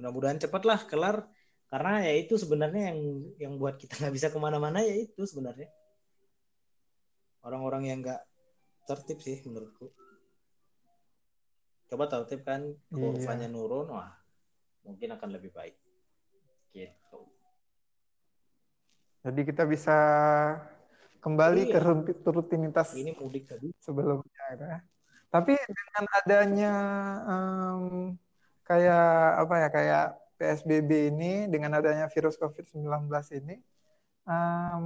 [0.00, 1.16] Mudah-mudahan cepat lah kelar.
[1.72, 3.00] Karena ya itu sebenarnya yang
[3.40, 5.72] yang buat kita nggak bisa ke mana-mana ya itu sebenarnya.
[7.42, 8.22] Orang-orang yang nggak
[8.86, 9.90] tertib sih menurutku.
[11.90, 13.52] Coba tertib kan kurvanya Iya.
[13.52, 14.14] nurun, wah
[14.82, 15.76] mungkin akan lebih baik.
[16.72, 17.20] Gitu.
[19.22, 19.96] Jadi kita bisa
[21.20, 21.84] kembali ke Iya.
[21.84, 23.70] rut- rutinitas Ini mudik tadi.
[23.78, 24.78] sebelumnya ya.
[25.28, 26.74] Tapi dengan adanya
[27.24, 28.16] em,
[28.62, 29.06] kayak
[29.42, 30.04] apa ya kayak
[30.36, 33.56] PSBB ini dengan adanya virus COVID-19 ini
[34.26, 34.84] em,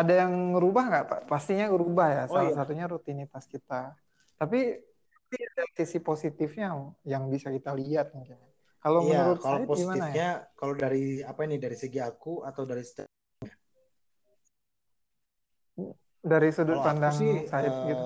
[0.00, 1.20] ada yang ngerubah nggak Pak?
[1.28, 2.24] Pastinya ngerubah ya.
[2.26, 2.56] Oh, Salah iya.
[2.56, 3.94] satunya rutinitas kita.
[4.40, 4.80] Tapi
[5.30, 6.74] ada sisi positifnya
[7.06, 8.34] yang bisa kita lihat mungkin.
[8.80, 9.76] Kalau Iya, menurut kalau saya gimana ya?
[9.76, 12.82] positifnya kalau dari apa ini dari segi aku atau dari
[16.20, 18.04] Dari sudut kalau pandang sih Said eh, gitu.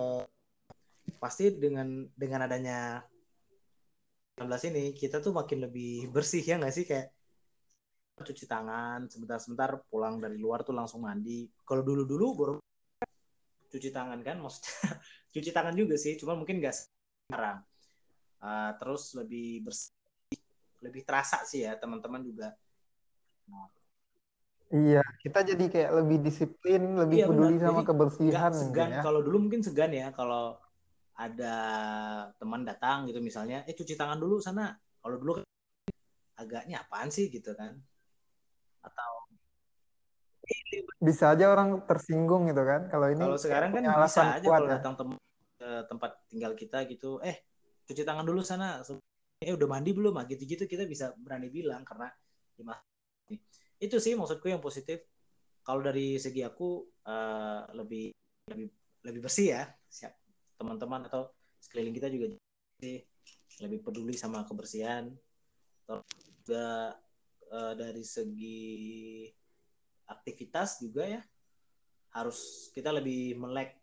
[1.18, 3.02] pasti dengan dengan adanya
[4.38, 7.10] 19 ini kita tuh makin lebih bersih ya nggak sih kayak
[8.22, 11.50] cuci tangan sebentar-sebentar pulang dari luar tuh langsung mandi.
[11.66, 12.54] Kalau dulu-dulu baru
[13.74, 14.70] cuci tangan kan maksudnya
[15.34, 17.58] cuci tangan juga sih, cuma mungkin nggak sekarang.
[18.38, 19.90] Eh, terus lebih bersih,
[20.78, 22.54] lebih terasa sih ya teman-teman juga.
[24.74, 27.66] Iya, kita jadi kayak lebih disiplin, lebih Iya, peduli benar.
[27.66, 29.02] sama Jadi, kebersihan segan ya.
[29.02, 30.58] kalau dulu mungkin segan ya kalau
[31.14, 31.56] ada
[32.42, 35.44] teman datang gitu misalnya eh cuci tangan dulu sana kalau dulu kan
[36.42, 37.78] agaknya apaan sih gitu kan
[38.84, 39.12] atau
[41.00, 42.88] Bisa aja orang tersinggung gitu kan.
[42.92, 44.74] Kalau ini kalau sekarang kan bisa alasan aja kuat kalau ya.
[44.76, 45.22] datang tem-
[45.54, 47.46] ke tempat tinggal kita gitu eh
[47.86, 48.82] cuci tangan dulu sana
[49.40, 52.10] eh udah mandi belum ah gitu-gitu kita bisa berani bilang karena
[53.78, 55.04] itu sih maksudku yang positif
[55.62, 58.10] kalau dari segi aku eh, lebih
[58.50, 58.66] lebih
[59.06, 60.12] lebih bersih ya siap
[60.58, 61.30] teman-teman atau
[61.62, 62.34] sekeliling kita juga
[62.82, 62.98] sih
[63.62, 65.08] lebih peduli sama kebersihan
[65.84, 66.04] Terus
[66.40, 66.96] juga
[67.50, 68.62] eh, dari segi
[70.04, 71.22] aktivitas juga ya
[72.14, 73.74] harus kita lebih melek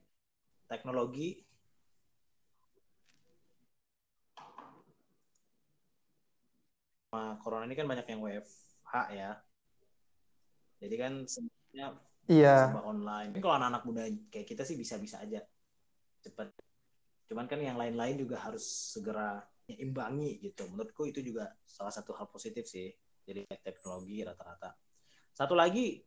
[0.72, 1.44] teknologi.
[7.12, 9.32] Sama corona ini kan banyak yang WFH ya.
[10.82, 11.88] Jadi kan sebenarnya
[12.32, 13.36] Iya, serba online.
[13.36, 15.44] Tapi kalau anak-anak muda kayak kita sih bisa-bisa aja.
[16.24, 16.56] Cepet
[17.28, 18.64] cuman kan yang lain-lain juga harus
[18.96, 20.72] segera imbangi gitu.
[20.72, 22.88] Menurutku itu juga salah satu hal positif sih
[23.26, 24.74] jadi teknologi rata-rata.
[25.32, 26.02] Satu lagi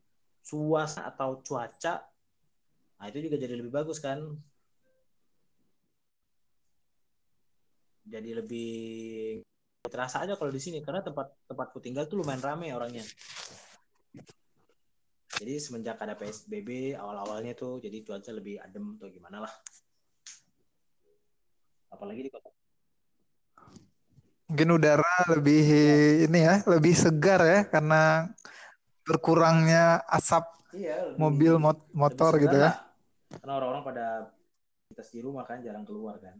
[0.45, 2.05] suasana atau cuaca.
[3.01, 4.21] Nah itu juga jadi lebih bagus kan.
[8.05, 8.73] Jadi lebih
[9.85, 13.01] terasa aja kalau di sini karena tempat tempatku tinggal tuh lumayan rame orangnya.
[15.35, 19.53] Jadi semenjak ada PSBB awal-awalnya tuh jadi cuaca lebih adem tuh gimana lah.
[21.91, 22.55] Apalagi di kota
[24.45, 25.63] Mungkin udara lebih
[26.29, 28.29] ini ya, lebih segar ya karena
[29.01, 32.69] berkurangnya asap iya lebih- mobil mot- motor gitu ya.
[32.69, 32.75] lah.
[33.41, 34.05] karena orang-orang pada
[34.85, 36.37] aktivitas di rumah kan jarang keluar kan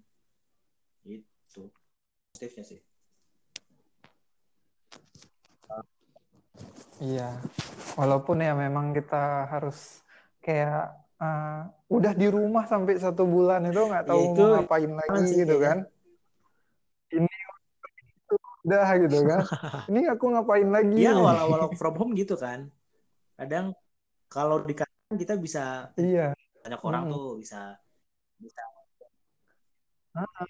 [1.05, 1.69] itu
[2.33, 2.79] positifnya sih
[7.03, 7.37] iya.
[7.95, 10.01] Walaupun ya memang kita harus
[10.39, 14.91] kayak eh, udah di rumah sampai satu bulan itu nggak tahu Ya, itu mau ngapain
[14.93, 15.63] lagi gitu ya.
[15.65, 15.77] kan.
[18.65, 19.41] Udah gitu kan.
[19.93, 21.21] Ini aku ngapain lagi Iya nih?
[21.21, 22.67] walau walau from home gitu kan
[23.35, 23.75] kadang
[24.31, 26.33] kalau di kantor kita bisa Iya.
[26.65, 27.11] banyak orang Hmm.
[27.13, 27.77] tuh bisa
[28.41, 28.61] bisa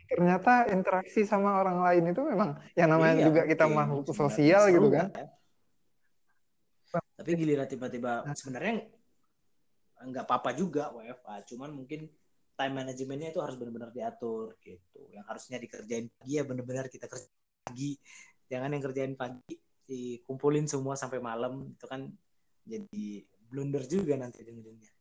[0.06, 3.78] Ternyata interaksi sama orang lain itu memang yang namanya Iya, juga kita mungkin.
[3.82, 5.10] makhluk sosial gitu kan.
[5.10, 5.25] ya.
[7.17, 8.86] Tapi giliran tiba-tiba sebenarnya
[10.06, 12.06] nggak apa-apa juga WFA, cuman mungkin
[12.54, 15.10] time manajemennya itu harus benar-benar diatur gitu.
[15.10, 17.97] Yang harusnya dikerjain pagi ya benar-benar kita kerjain pagi.
[18.45, 19.58] Jangan yang kerjain pagi
[19.89, 22.06] dikumpulin semua sampai malam itu kan
[22.65, 24.91] jadi blunder juga nanti ujung-ujungnya.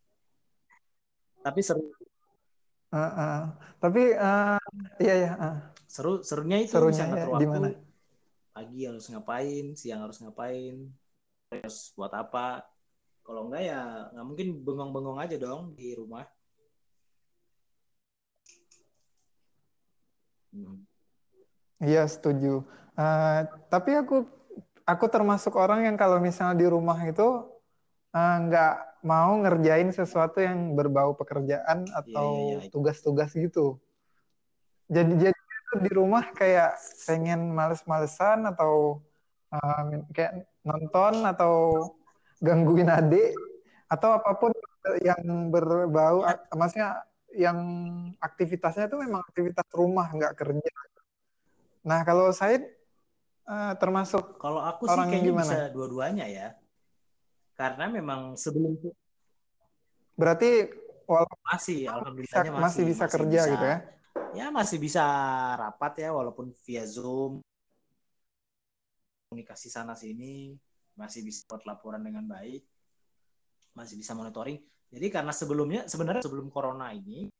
[1.45, 1.93] Tapi seru
[2.95, 3.41] Heeh.
[3.83, 4.59] Tapi eh,
[5.03, 5.33] iya ya.
[5.37, 5.57] eh.
[5.91, 7.43] seru serunya itu Serunya bisa ya, waktu.
[7.45, 7.69] gimana?
[8.55, 10.89] Pagi harus ngapain, siang harus ngapain,
[11.51, 12.63] terus buat apa.
[13.27, 16.23] Kalau enggak ya nggak mungkin bengong-bengong aja dong di rumah.
[20.55, 20.87] Hmm.
[21.85, 22.65] Iya setuju.
[22.97, 24.25] Eh, tapi aku
[24.85, 27.29] aku termasuk orang yang kalau misalnya di rumah itu
[28.17, 32.71] eh, nggak mau ngerjain sesuatu yang berbau pekerjaan atau iya, iya.
[32.73, 33.79] tugas-tugas gitu.
[34.89, 35.39] Jadi jadi
[35.75, 39.05] di rumah kayak pengen males-malesan atau
[39.53, 39.83] eh,
[40.17, 40.33] kayak
[40.65, 41.55] nonton atau
[42.41, 43.37] gangguin adik
[43.89, 44.51] atau apa pun
[45.01, 47.59] yang berbau, maksudnya yang
[48.23, 50.73] aktivitasnya itu memang aktivitas rumah nggak kerja.
[51.85, 52.65] Nah kalau Said
[53.45, 55.51] eh, termasuk Kalau aku Orang sih kayaknya gimana?
[55.53, 56.49] bisa dua-duanya ya.
[57.55, 58.91] Karena memang sebelum itu
[60.15, 60.71] berarti
[61.11, 63.53] walaupun masih, bisa, alhamdulillahnya masih masih, bisa masih kerja bisa.
[63.53, 63.79] gitu ya.
[64.35, 65.05] Ya masih bisa
[65.55, 67.39] rapat ya, walaupun via Zoom,
[69.31, 70.59] komunikasi sana sini,
[70.99, 72.63] masih bisa buat laporan dengan baik,
[73.79, 74.59] masih bisa monitoring.
[74.91, 77.31] Jadi karena sebelumnya, sebenarnya sebelum corona ini,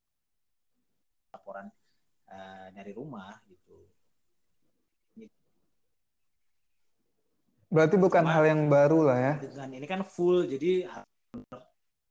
[1.35, 1.67] laporan
[2.31, 3.75] eh, dari rumah gitu.
[7.75, 9.35] Berarti bukan Cuma- hal yang baru lah ya.
[9.43, 10.87] dengan ini kan full jadi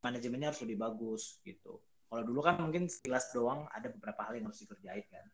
[0.04, 1.80] manajemennya harus lebih bagus gitu.
[2.12, 5.26] Kalau dulu kan mungkin sekilas doang ada beberapa hal yang harus dikerjain kan.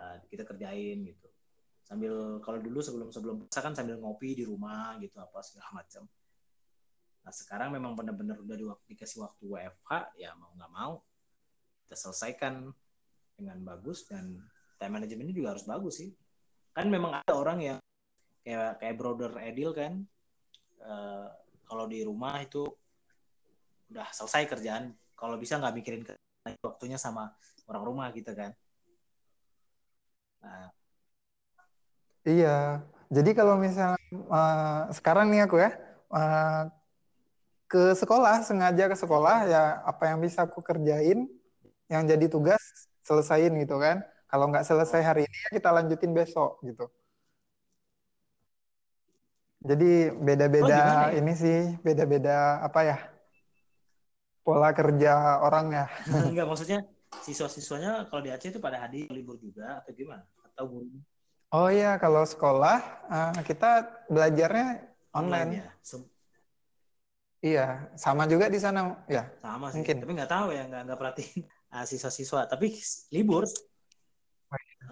[0.00, 1.28] Uh, kita kerjain gitu.
[1.84, 6.08] Sambil kalau dulu sebelum sebelum puasa kan sambil ngopi di rumah gitu apa segala macam.
[7.28, 11.04] Nah sekarang memang benar-benar udah di, dikasih waktu WFH ya mau nggak mau
[11.84, 12.72] kita selesaikan
[13.36, 14.40] dengan bagus dan
[14.80, 16.10] time manajemennya juga harus bagus sih.
[16.72, 17.78] Kan memang ada orang yang
[18.44, 20.04] kayak kayak brother Edil kan
[20.84, 21.28] eh,
[21.64, 22.68] kalau di rumah itu
[23.90, 26.02] udah selesai kerjaan kalau bisa nggak mikirin
[26.60, 27.32] waktunya sama
[27.64, 28.52] orang rumah gitu kan
[30.44, 30.68] nah,
[32.24, 32.80] Iya.
[33.12, 35.70] Jadi kalau misalnya eh, sekarang nih aku ya
[36.16, 36.62] eh,
[37.68, 41.28] ke sekolah sengaja ke sekolah ya apa yang bisa aku kerjain
[41.92, 42.60] yang jadi tugas
[43.04, 44.00] selesain gitu kan.
[44.30, 46.88] Kalau nggak selesai hari ini ya kita lanjutin besok gitu.
[49.64, 51.16] Jadi Oh, beda-beda ya?
[51.18, 52.30] ini sih beda-beda
[52.66, 52.96] apa ya
[54.44, 55.84] pola kerja orang ya.
[56.30, 56.78] enggak maksudnya
[57.26, 60.88] siswa-siswanya kalau di Aceh itu pada hadir libur juga atau gimana atau guru
[61.54, 62.76] Oh iya kalau sekolah
[63.14, 63.66] eh, kita
[64.10, 64.66] belajarnya
[65.14, 65.50] online online.
[65.62, 66.10] ya Sem-
[67.44, 69.22] Iya sama juga di sana ya.
[69.44, 69.96] sama sih Mungkin.
[70.00, 71.40] tapi nggak tahu ya nggak nggak perhatiin
[71.74, 72.66] ah, siswa-siswa tapi
[73.14, 73.44] libur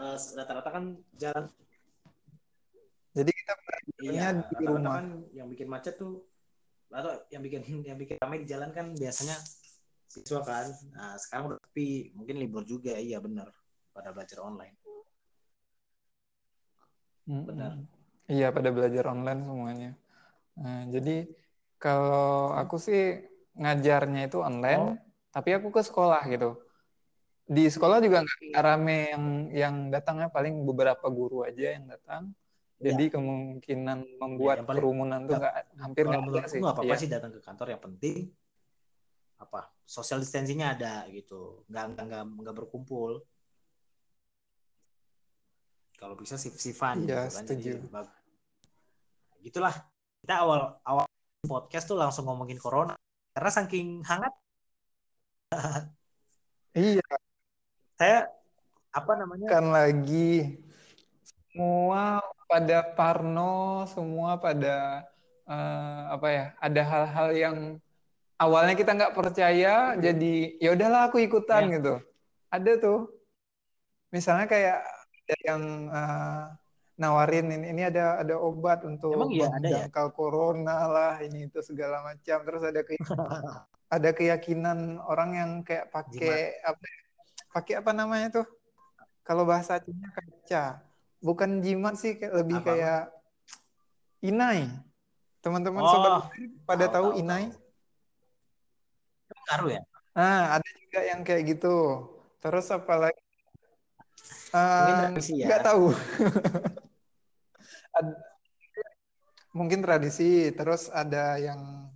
[0.02, 0.84] Eh, rata-rata kan
[1.22, 1.44] jalan
[3.12, 4.92] Jadi kita belajarnya iya di rumah.
[5.00, 6.24] kan yang bikin macet tuh
[6.92, 9.36] atau yang bikin yang bikin ramai di jalan kan biasanya
[10.08, 13.48] siswa kan nah sekarang udah sepi mungkin libur juga iya benar
[13.92, 14.76] pada belajar online.
[17.28, 17.78] Benar.
[18.26, 19.90] Iya, pada belajar online semuanya.
[20.58, 21.28] Nah, jadi
[21.78, 23.22] kalau aku sih
[23.54, 24.98] ngajarnya itu online,
[25.30, 26.56] tapi aku ke sekolah gitu.
[27.46, 32.32] Di sekolah juga nggak nggak rame yang yang datangnya paling beberapa guru aja yang datang.
[32.82, 36.58] Jadi kemungkinan membuat Iya, yang paling- kerumunan tuh nggak hampir nggak ada sih.
[36.58, 36.98] nggak apa-apa Iya.
[36.98, 38.16] sih datang ke kantor yang penting
[39.38, 41.62] apa social distancingnya ada gitu.
[41.70, 43.22] Nggak nggak nggak, nggak berkumpul.
[45.94, 47.72] Kalau bisa sif sifan Iya, gitu kan setuju.
[47.78, 48.02] jadi
[49.42, 49.74] gitulah.
[50.22, 51.06] Kita awal awal
[51.42, 52.94] podcast tuh langsung ngomongin corona.
[53.32, 54.34] Karena saking hangat
[56.72, 57.04] Iya,
[57.94, 58.32] saya
[58.90, 59.46] apa namanya?
[59.46, 60.56] Kan lagi
[61.22, 64.76] semua pada parno, semua pada
[65.48, 66.44] eh, apa ya?
[66.60, 67.56] Ada hal-hal yang
[68.36, 71.80] awalnya kita nggak percaya, jadi ya udahlah aku ikutan Ya.
[71.80, 71.94] gitu.
[72.52, 72.98] Ada tuh,
[74.12, 74.78] misalnya kayak
[75.24, 76.42] ada yang eh,
[77.00, 80.08] nawarin ini, ini ada ada obat untuk Emang iya, ada ya?
[80.12, 82.38] corona lah, ini itu segala macam.
[82.44, 82.92] Terus ada ke,
[83.96, 86.84] ada keyakinan orang yang kayak pakai apa?
[86.84, 86.98] ya,
[87.52, 88.46] Pakai apa namanya tuh?
[89.24, 90.91] Kalau bahasa Acehnya kaca.
[91.22, 92.66] Bukan jimat sih, kayak lebih Apa?
[92.66, 93.00] kayak
[94.26, 94.66] inai.
[95.42, 96.14] Teman-teman Oh, sobat
[96.66, 97.46] pada tahu, tahu, tahu, inai?
[99.42, 99.82] ngaruh ya
[100.12, 101.76] Nah, ada juga yang kayak gitu.
[102.42, 103.22] Terus apa lagi?
[104.52, 105.88] tradisi ya nggak tahu.
[107.98, 108.20] Ad-
[109.56, 110.52] mungkin tradisi.
[110.52, 111.88] Terus ada yang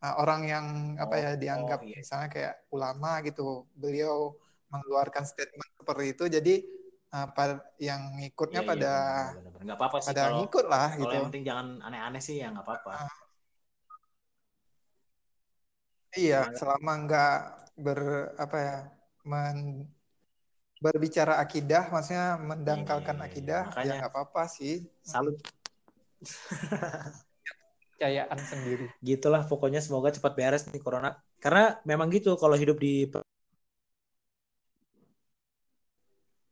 [0.00, 2.00] eh, orang yang apa Oh, ya dianggap oh, iya.
[2.00, 3.68] misalnya kayak ulama gitu.
[3.76, 4.32] Beliau
[4.72, 6.24] mengeluarkan statement seperti itu.
[6.32, 6.54] Jadi
[7.08, 8.92] eh, pa- yang ngikutnya Iya, iya, pada
[9.32, 9.62] benar.
[9.64, 11.14] nggak apa-apa sih pada kalau ngikut lah kalau gitu.
[11.16, 12.92] yang penting jangan aneh-aneh sih ya nggak apa-apa
[16.10, 16.56] Iya, Semangat.
[16.58, 17.34] selama nggak
[17.78, 18.00] ber
[18.34, 18.76] apa ya
[19.24, 19.86] men-
[20.78, 24.86] berbicara akidah, maksudnya mendangkalkan Iya, akidah, ya makanya- nggak apa-apa sih.
[25.04, 25.36] salut
[27.98, 28.86] Kepercayaan sendiri.
[28.98, 33.10] gitulah pokoknya semoga cepat beres nih corona karena memang gitu kalau hidup di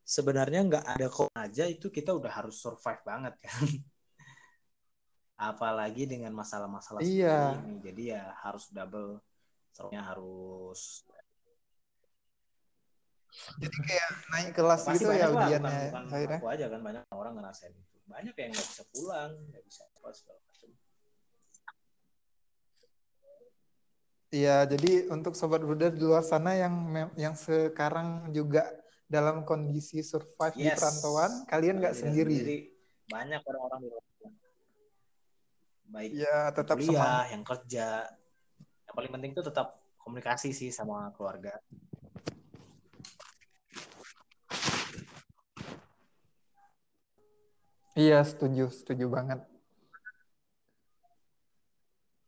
[0.06, 3.66] sebenarnya nggak ada corona aja itu kita udah harus survive banget kan
[5.50, 7.26] apalagi dengan masalah-masalah Iya.
[7.26, 9.18] seperti ini jadi ya harus double
[9.74, 11.02] soalnya harus
[13.60, 16.38] Jadi kayak naik kelas pasti gitu ya ujiannya bukan, bukan akhirnya.
[16.40, 20.08] aku aja kan banyak orang ngerasain itu banyak yang nggak bisa pulang nggak bisa apa
[20.14, 20.70] segala macam
[24.26, 26.74] Iya, jadi untuk sobat Buddha di luar sana yang
[27.14, 28.66] yang sekarang juga
[29.06, 30.78] dalam kondisi survive di Yes.
[30.78, 32.38] perantauan, kalian nggak Tidak sendiri.
[33.06, 34.04] banyak orang-orang di luar
[35.86, 37.30] baik Iya, tetap kuliah semangat.
[37.30, 37.86] yang kerja
[38.90, 41.54] yang paling penting itu tetap komunikasi sih sama keluarga
[47.96, 49.40] Iya, setuju, setuju banget.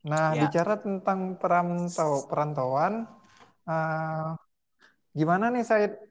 [0.09, 0.49] Nah, Ya.
[0.49, 3.05] bicara tentang perantau perantauan,
[3.69, 4.33] eh,
[5.13, 6.08] gimana nih Said?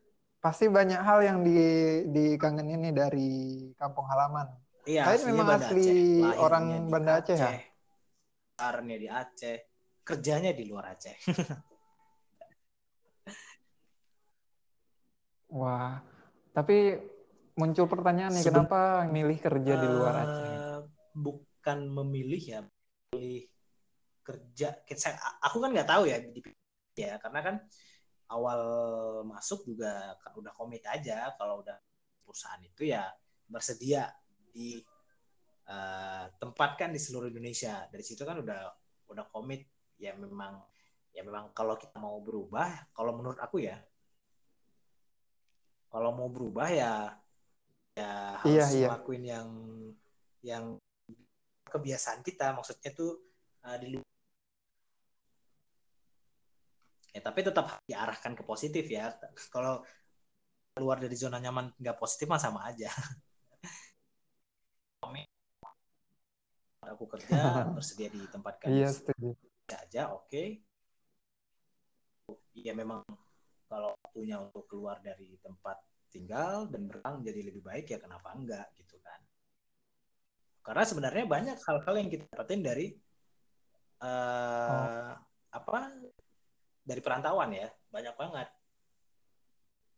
[0.48, 1.60] Pasti banyak hal yang di
[2.08, 3.32] dikangenin nih dari
[3.76, 4.48] kampung halaman.
[4.88, 6.40] iya aslinya memang Banda asli Aceh.
[6.40, 7.52] Orang Banda Aceh ya?
[8.56, 9.58] besarnya di Aceh
[10.08, 11.20] kerjanya di luar Aceh
[15.52, 16.00] Wah,
[16.56, 16.96] tapi
[17.60, 20.48] muncul pertanyaan nih, Seben- kenapa milih kerja di luar Aceh?
[20.48, 20.80] Eh,
[21.12, 22.64] bukan memilih ya
[23.12, 23.52] pilih
[24.24, 26.24] kerja saya aku kan nggak tahu ya
[26.96, 27.56] ya karena kan
[28.28, 28.62] awal
[29.24, 31.32] masuk juga udah komit aja.
[31.36, 31.78] Kalau udah
[32.24, 33.08] perusahaan itu ya
[33.48, 34.12] bersedia
[34.52, 34.80] di
[35.68, 37.88] eh, tempatkan di seluruh Indonesia.
[37.88, 38.62] Dari situ kan udah
[39.12, 39.68] udah komit.
[39.98, 40.62] Ya memang
[41.18, 43.82] ya memang kalau kita mau berubah kalau menurut aku ya
[45.90, 46.94] kalau mau berubah ya
[47.98, 48.88] ya harus Iya, iya.
[48.94, 49.48] ngelakuin yang
[50.46, 50.66] yang
[51.66, 52.54] kebiasaan kita.
[52.54, 53.18] Maksudnya tuh
[53.66, 54.17] uh, di luar
[57.18, 59.10] ya tapi tetap diarahkan ke positif ya.
[59.50, 59.82] Kalau
[60.78, 62.94] keluar dari zona nyaman nggak positif mah sama aja.
[66.94, 69.34] Aku kerja bersedia ditempatkan Iya, setuju.
[69.68, 70.44] aja oke.
[72.56, 73.04] Ya memang
[73.68, 78.70] kalau waktunya untuk keluar dari tempat tinggal dan berkembang jadi lebih baik ya kenapa enggak
[78.80, 79.20] gitu kan.
[80.64, 82.88] Karena sebenarnya banyak hal-hal yang kita dapetin dari
[83.98, 85.12] eh
[85.52, 85.80] apa
[86.88, 88.48] dari perantauan ya banyak banget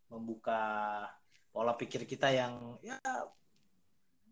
[0.09, 0.61] membuka
[1.53, 2.97] pola pikir kita yang ya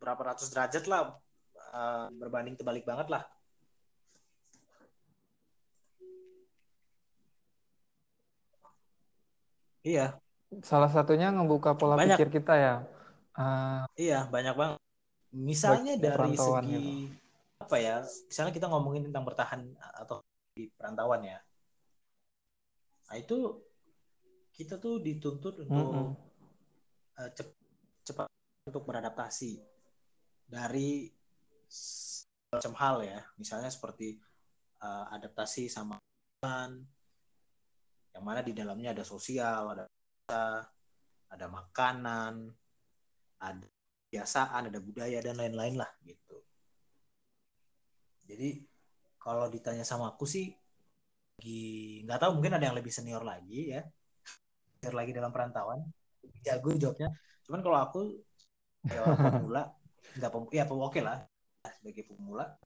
[0.02, 1.14] berapa ratus derajat lah
[1.54, 3.24] eh, berbanding terbalik banget lah
[9.86, 10.18] iya
[10.64, 12.16] Salah satunya ngebuka pola Banyak.
[12.16, 12.76] pikir kita ya.
[13.36, 14.80] Eh, Iya, banyak banget.
[15.36, 16.72] Misalnya dari segi
[17.12, 17.20] gitu.
[17.60, 18.00] apa ya?
[18.32, 20.24] Misalnya kita ngomongin tentang bertahan atau
[20.56, 21.38] di perantauan ya.
[23.08, 23.38] Nah, itu
[24.52, 26.08] kita tuh dituntut untuk Mm-mm.
[27.24, 27.62] eh, cep-
[28.04, 28.28] cepat
[28.68, 29.62] untuk beradaptasi
[30.48, 31.08] dari
[32.52, 33.20] macam hal ya.
[33.40, 34.18] Misalnya seperti
[34.84, 35.96] eh, adaptasi sama
[38.18, 39.86] yang mana di dalamnya ada sosial, ada
[41.28, 42.50] ada makanan,
[43.38, 43.68] ada
[44.10, 46.42] kebiasaan, ada budaya dan lain-lain lah gitu.
[48.28, 48.66] Jadi
[49.22, 50.52] kalau ditanya sama aku sih,
[51.38, 53.86] lagi nggak tahu mungkin ada yang lebih senior lagi ya,
[54.82, 55.86] senior lagi dalam perantauan,
[56.42, 57.14] jago jawabnya.
[57.46, 58.02] Cuman kalau aku
[58.90, 59.64] ya pemula,
[60.18, 61.22] nggak pem, ya oke lah
[61.78, 62.58] sebagai pemula.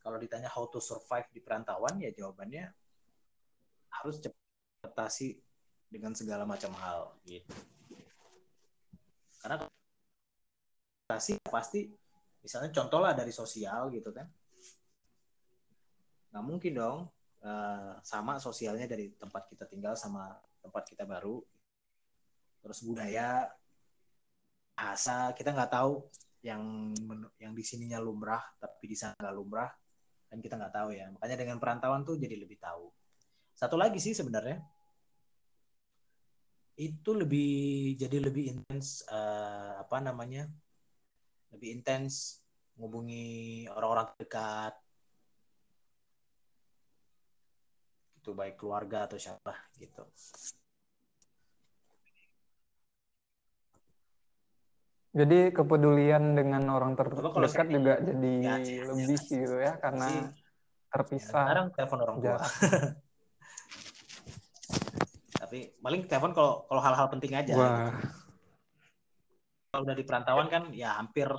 [0.00, 2.72] Kalau ditanya how to survive di perantauan ya jawabannya
[4.00, 4.40] harus cepat
[4.86, 5.36] adaptasi
[5.92, 7.52] dengan segala macam hal gitu.
[9.44, 11.92] Karena adaptasi pasti
[12.40, 14.24] misalnya contoh lah dari sosial gitu kan.
[16.32, 17.12] Nggak mungkin dong
[17.44, 21.42] eh, sama sosialnya dari tempat kita tinggal sama tempat kita baru.
[22.62, 23.46] Terus budaya,
[24.76, 26.04] bahasa kita nggak tahu
[26.44, 26.92] yang
[27.42, 29.70] yang di sininya lumrah tapi di sana nggak lumrah
[30.30, 31.06] kan kita nggak tahu ya.
[31.14, 32.90] Makanya dengan perantauan tuh jadi lebih tahu.
[33.56, 34.60] Satu lagi sih sebenarnya
[36.76, 40.44] itu lebih jadi lebih intens eh, apa namanya
[41.56, 42.44] lebih intens
[42.76, 44.76] menghubungi orang-orang dekat
[48.26, 50.02] itu baik keluarga atau siapa gitu.
[55.14, 59.30] Jadi kepedulian dengan orang terdekat juga jadi Ya, ya, lebih ya.
[59.30, 60.26] gitu ya karena Sih,
[60.90, 61.46] terpisah.
[61.46, 62.42] sekarang telepon orang tua.
[65.46, 67.54] Tapi paling telepon kalau kalau hal-hal penting aja.
[67.54, 67.62] Gitu.
[67.62, 67.94] Wah,
[69.70, 71.30] kalau udah di perantauan kan ya hampir.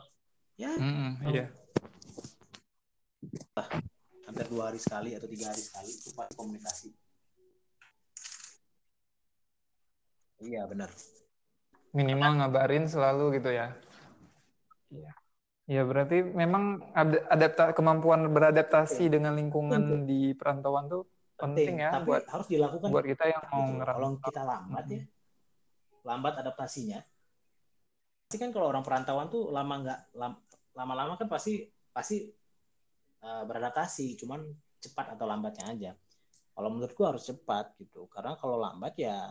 [0.55, 0.71] Ya.
[0.79, 1.51] Mm-mm, iya.
[4.38, 6.89] Hampir dua hari sekali atau tiga hari sekali itu pasti komunikasi
[10.45, 10.93] iya benar
[11.97, 13.73] Minimal ngabarin selalu gitu ya.
[15.65, 19.17] Ya berarti memang ada adapta kemampuan beradaptasi Iya.
[19.17, 20.05] dengan lingkungan Penting.
[20.05, 21.09] di perantauan tuh
[21.41, 23.81] penting, ya tapi buat harus dilakukan buat kita yang mau gitu.
[23.81, 23.97] ngerantau.
[23.97, 25.03] Kalau kita lambat ya,
[26.05, 26.99] lambat adaptasinya.
[28.29, 30.41] Pasti kan kalau orang perantauan tuh lama nggak lam-
[30.77, 32.29] lama-lama kan pasti pasti
[33.28, 34.47] uh, beradaptasi, cuman
[34.80, 35.91] cepat atau lambatnya aja.
[36.55, 39.30] Kalau menurutku harus cepat gitu, karena kalau lambat ya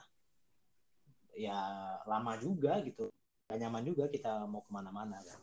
[1.37, 1.59] ya
[2.05, 3.09] lama juga gitu,
[3.49, 5.41] gak nyaman juga kita mau ke mana-mana kan.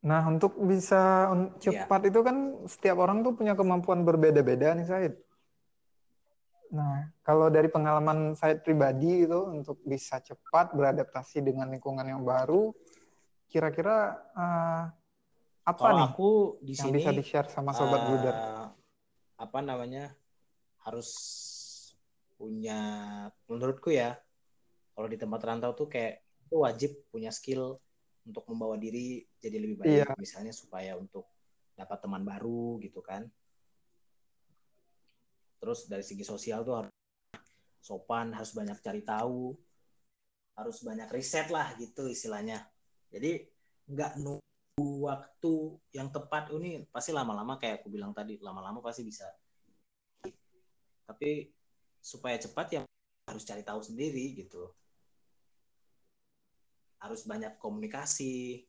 [0.00, 1.84] Nah, untuk bisa Iya.
[1.84, 5.14] cepat itu kan setiap orang tuh punya kemampuan berbeda-beda nih, Said.
[6.70, 12.70] Nah, kalau dari pengalaman Said pribadi itu untuk bisa cepat beradaptasi dengan lingkungan yang baru,
[13.50, 14.84] kira-kira eh,
[15.66, 16.28] apa Kalau nih aku
[16.62, 18.36] di yang sini bisa di-share sama Sobat Bruder?
[19.40, 20.12] apa namanya
[20.84, 21.08] harus
[22.36, 22.76] punya
[23.48, 24.20] menurutku ya
[24.92, 27.80] kalau di tempat rantau tuh kayak itu wajib punya skill
[28.28, 30.12] untuk membawa diri jadi lebih baik Iya.
[30.20, 31.24] misalnya supaya untuk
[31.72, 33.32] dapat teman baru gitu kan
[35.60, 36.92] terus dari segi sosial tuh harus
[37.80, 39.56] sopan harus banyak cari tahu
[40.60, 42.68] harus banyak riset lah gitu istilahnya.
[43.08, 43.48] Jadi
[43.88, 45.54] nggak nunggu waktu
[45.96, 46.52] yang tepat.
[46.52, 49.24] Ini pasti lama-lama kayak aku bilang tadi lama-lama pasti bisa.
[51.08, 51.48] Tapi
[52.00, 52.80] supaya cepat ya
[53.24, 54.68] harus cari tahu sendiri gitu.
[57.00, 58.68] Harus banyak komunikasi.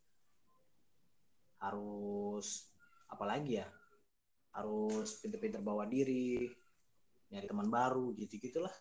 [1.60, 2.72] Harus
[3.12, 3.68] apalagi ya?
[4.56, 6.61] Harus pinter-pinter bawa diri
[7.32, 8.74] nyari teman baru gitu gitulah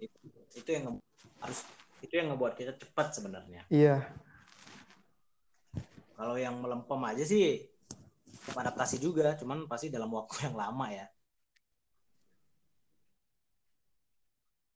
[0.00, 0.16] itu,
[0.56, 0.96] itu yang
[1.44, 1.60] harus
[1.98, 3.66] itu yang ngebuat kita cepat sebenarnya.
[3.66, 4.06] Iya,
[6.18, 7.62] kalau yang melempem aja sih
[8.50, 11.06] adaptasi juga cuman pasti dalam waktu yang lama ya.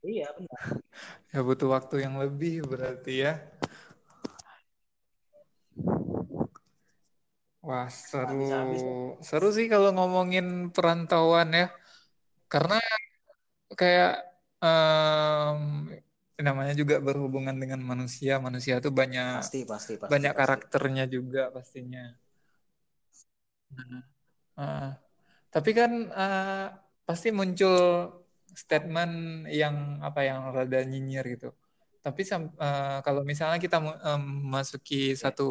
[0.07, 0.63] Iya benar.
[1.35, 3.43] Ya butuh waktu yang lebih berarti ya.
[7.67, 8.35] Wah, seru.
[8.57, 8.81] habis.
[9.29, 11.65] Seru sih kalau ngomongin perantauan ya.
[12.53, 12.75] Karena
[13.81, 14.11] kayak
[14.65, 15.61] em,
[16.47, 18.33] namanya juga berhubungan dengan manusia.
[18.47, 20.39] Manusia tuh banyak pasti pasti pasti banyak pasti.
[20.41, 22.03] karakternya juga pastinya.
[23.77, 24.03] Nah,
[24.61, 24.87] eh,
[25.55, 26.65] tapi kan eh,
[27.09, 27.75] pasti muncul
[28.63, 29.13] statement
[29.61, 29.77] yang
[30.09, 31.49] apa yang rada nyinyir gitu.
[32.05, 32.21] Tapi
[32.65, 33.77] eh, kalau misalnya kita
[34.09, 35.45] em, memasuki satu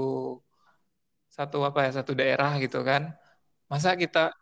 [1.32, 3.16] satu apa ya satu daerah gitu kan,
[3.72, 4.36] masa kita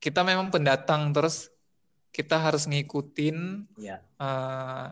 [0.00, 1.52] kita memang pendatang terus
[2.16, 3.96] kita harus ngikutin Iya.
[4.18, 4.86] eh,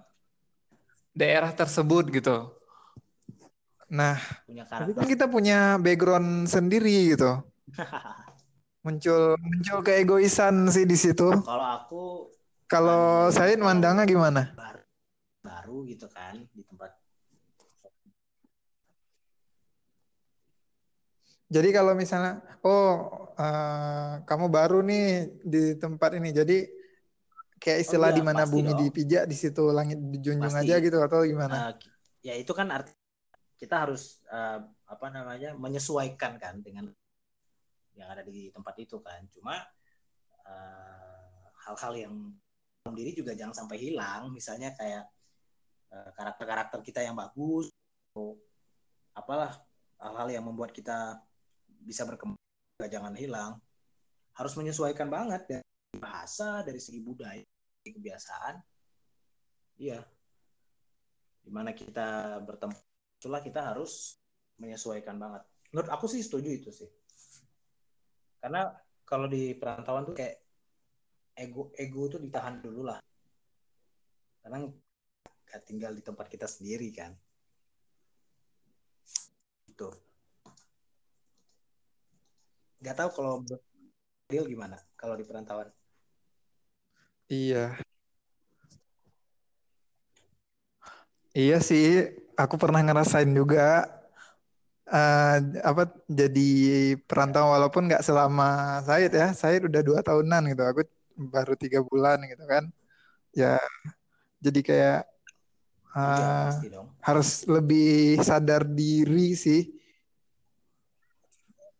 [1.16, 2.55] daerah tersebut gitu.
[3.88, 7.40] Nah, punya tapi kan kita punya background sendiri gitu.
[8.86, 11.28] Muncul muncul keegoisan sih di situ.
[11.42, 12.03] kalau aku
[12.68, 14.53] Kalau Said mandangnya gimana?
[14.53, 14.84] baru
[15.40, 16.97] baru gitu kan di tempat
[21.49, 22.92] Jadi kalau misalnya, oh
[23.40, 25.07] eh, kamu baru nih
[25.40, 26.68] di tempat ini, jadi
[27.57, 28.80] kayak istilah iya, di mana bumi dong.
[28.84, 30.68] dipijak di situ langit dijunjung Pasti.
[30.68, 31.72] aja gitu atau gimana?
[31.72, 31.72] eh,
[32.22, 32.92] ya itu kan arti
[33.59, 36.92] kita harus eh, apa namanya menyesuaikan kan dengan
[37.99, 39.59] yang ada di tempat itu kan cuma
[41.66, 42.14] hal-hal yang
[42.80, 45.05] dalam diri juga jangan sampai hilang misalnya kayak
[46.16, 47.68] karakter-karakter kita yang bagus
[48.09, 48.40] atau
[49.12, 49.61] apalah
[50.01, 51.20] hal-hal yang membuat kita
[51.82, 52.38] bisa berkembang
[52.86, 53.58] jangan hilang.
[54.38, 57.42] Harus menyesuaikan banget dari bahasa dari segi budaya
[57.82, 58.54] dari kebiasaan.
[59.82, 60.00] Iya.
[61.42, 62.76] Di mana kita bertemu
[63.18, 64.14] itulah kita harus
[64.62, 65.42] menyesuaikan banget.
[65.74, 66.90] Menurut aku sih setuju itu sih.
[68.38, 68.70] Karena
[69.02, 70.38] kalau di perantauan tuh kayak
[71.34, 73.02] ego ego tuh ditahan dulu lah.
[74.38, 74.62] Karena
[75.48, 77.10] gak tinggal di tempat kita sendiri kan.
[79.66, 80.07] Itu
[82.82, 83.34] nggak tahu kalau
[84.28, 85.72] Deal gimana kalau di perantauan
[87.28, 87.76] Iya.
[91.36, 91.84] Iya sih,
[92.40, 93.84] aku pernah ngerasain juga
[94.88, 95.36] eh,
[95.70, 96.48] apa jadi
[97.08, 99.26] perantau walaupun nggak selama Said ya.
[99.36, 100.62] Said udah dua tahunan gitu.
[100.70, 100.80] Aku
[101.34, 102.64] baru tiga bulan gitu kan.
[103.36, 103.60] Ya,
[104.44, 104.98] jadi kayak
[106.48, 109.77] pasti dong harus lebih sadar diri sih.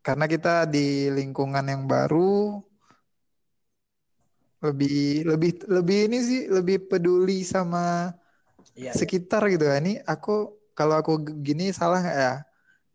[0.05, 2.63] Karena kita di lingkungan yang baru
[4.59, 8.11] lebih lebih lebih ini sih lebih peduli sama
[8.75, 8.91] iya iya.
[8.91, 9.79] sekitar gitu ya.
[9.79, 12.35] Ini aku kalau aku gini salah nggak ya?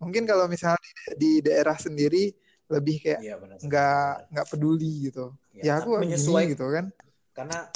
[0.01, 2.33] Mungkin kalau misalnya di, di daerah sendiri
[2.69, 5.33] lebih kayak Iya nggak nggak peduli gitu.
[5.55, 6.87] ya, aku menyesuaikan gitu kan
[7.35, 7.67] karena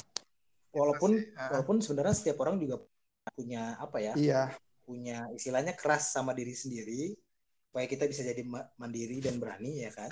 [0.71, 2.79] walaupun walaupun sebenarnya setiap orang juga
[3.35, 4.41] punya apa ya iya
[4.87, 7.13] punya istilahnya keras sama diri sendiri
[7.69, 8.41] supaya kita bisa jadi
[8.81, 10.09] mandiri dan berani ya kan?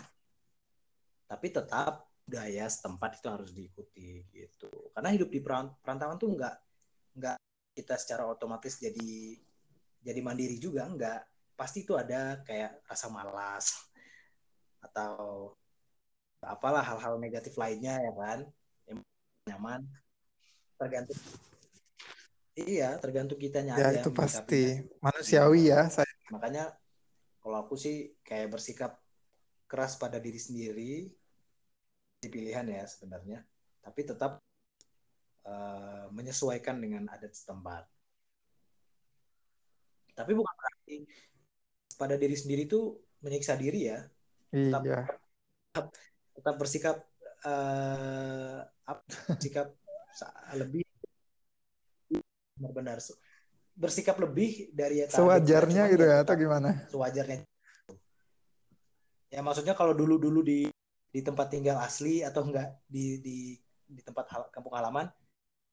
[1.25, 4.69] Tapi tetap budaya setempat itu harus diikuti gitu.
[4.93, 6.55] Karena hidup di perantauan tuh nggak
[7.17, 7.37] nggak
[7.73, 9.41] kita secara otomatis jadi
[10.05, 11.21] jadi mandiri juga nggak.
[11.57, 13.73] Pasti itu ada kayak rasa malas
[14.77, 15.57] atau
[16.45, 18.39] apalah hal-hal negatif lainnya ya kan?
[18.85, 18.97] Yang
[19.49, 19.81] nyaman.
[20.77, 21.17] Tergantung
[22.57, 24.81] iya tergantung kitanya ya aja itu pasti.
[24.97, 26.73] manusiawi ya saya makanya
[27.47, 28.99] kalau aku sih kayak bersikap
[29.71, 31.07] keras pada diri sendiri
[32.19, 33.39] di pilihan ya sebenarnya.
[33.79, 34.43] Tapi tetap
[35.47, 37.87] uh, menyesuaikan dengan adat setempat.
[40.11, 41.07] Tapi bukan berarti
[41.95, 44.03] pada diri sendiri itu menyiksa diri ya.
[44.51, 45.07] Tetap, iya.
[45.71, 45.85] tetap,
[46.35, 46.97] tetap bersikap
[47.47, 48.59] uh,
[49.31, 49.71] bersikap
[50.51, 50.83] lebih
[52.59, 52.99] benar-benar
[53.77, 56.89] bersikap lebih dari sewajarnya gitu ya atau gimana?
[56.89, 57.45] sewajarnya.
[59.29, 60.65] Ya maksudnya kalau dulu dulu di
[61.13, 63.37] di tempat tinggal asli atau enggak di di
[63.87, 65.07] di tempat hal, kampung halaman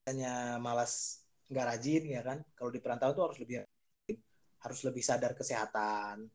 [0.05, 2.45] hanya malas nggak rajin ya kan?
[2.53, 3.65] Kalau di perantauan tuh harus lebih
[4.65, 6.25] harus lebih sadar kesehatan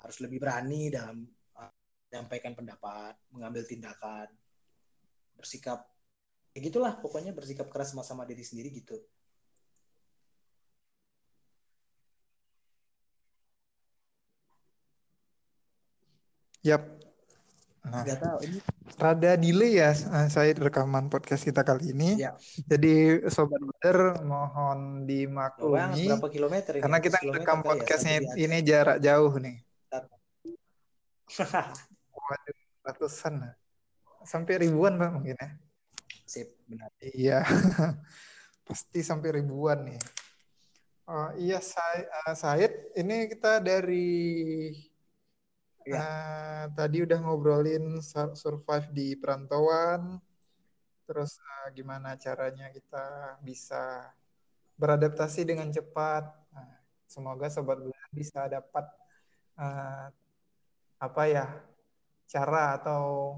[0.00, 1.20] harus lebih berani dalam
[1.60, 1.72] uh,
[2.08, 4.28] menyampaikan pendapat mengambil tindakan
[5.36, 5.84] bersikap
[6.56, 8.96] ya gitulah pokoknya bersikap keras sama sama diri sendiri gitu
[16.64, 16.94] Yap,
[17.84, 18.58] Nah, tahu ini
[18.96, 22.16] rada delay ya eh, saya rekaman podcast kita kali ini.
[22.16, 22.32] Ya.
[22.64, 26.08] Jadi sobat buder mohon dimaklumi.
[26.08, 26.82] berapa kilometer ini?
[26.88, 29.60] Karena kita rekam ya, podcastnya ya, ini jarak jauh nih.
[32.24, 32.56] Waduh,
[32.88, 33.52] ratusan.
[34.24, 35.48] Sampai ribuan Pak mungkin ya.
[36.24, 36.88] Sip, benar.
[37.04, 37.44] Iya.
[38.66, 40.00] Pasti sampai ribuan nih.
[41.04, 44.72] Oh, iya saya uh, Said, ini kita dari
[45.84, 46.00] Ya.
[46.00, 48.00] Uh, tadi udah ngobrolin
[48.32, 50.16] survive di perantauan,
[51.04, 54.08] terus uh, gimana caranya kita bisa
[54.80, 56.24] beradaptasi dengan cepat.
[56.56, 56.72] Nah,
[57.04, 58.88] semoga sobat bulan bisa dapat
[59.60, 60.08] uh,
[60.96, 61.46] apa ya
[62.24, 63.36] cara atau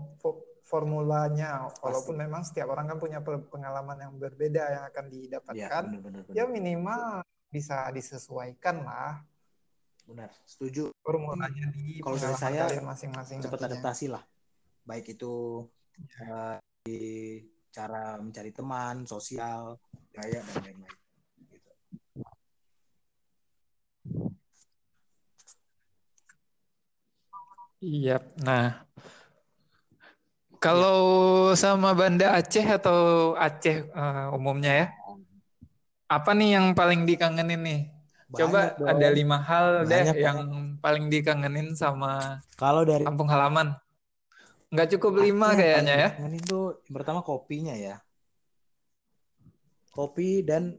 [0.63, 1.67] formulanya.
[1.83, 5.83] Walaupun memang setiap orang kan punya pengalaman yang berbeda yang akan didapatkan.
[5.91, 6.35] Ya, benar, benar.
[6.35, 9.23] ya minimal bisa disesuaikan lah
[10.07, 10.95] benar setuju.
[11.03, 14.23] Formulanya di kalau dari saya masing-masing cepat adaptasi lah.
[14.87, 15.67] Baik itu
[15.99, 16.31] ya.
[16.31, 17.43] uh, di
[17.75, 19.77] cara mencari teman sosial
[20.15, 20.97] gaya dan lain-lain.
[21.51, 21.71] Gitu.
[27.83, 28.87] Iya, nah.
[30.57, 30.99] Kalau
[31.53, 34.87] sama Banda Aceh atau Aceh uh, umumnya ya,
[36.09, 37.83] apa nih yang paling dikangenin nih
[38.35, 38.91] Coba dong.
[38.91, 40.39] ada lima hal Banyak deh yang
[40.83, 43.79] paling dikangenin sama kalau dari kampung halaman.
[44.75, 46.11] Nggak cukup lima kayaknya ya.
[46.27, 48.03] Ini tuh pertama kopinya ya.
[49.95, 50.75] Kopi dan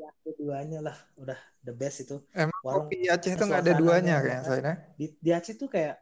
[0.00, 2.16] ya, keduanya lah udah the best itu.
[2.32, 4.72] Emang Warung, kopi Aceh itu nggak ada duanya kayak saya.
[4.96, 6.00] Di, di Aceh tuh kayak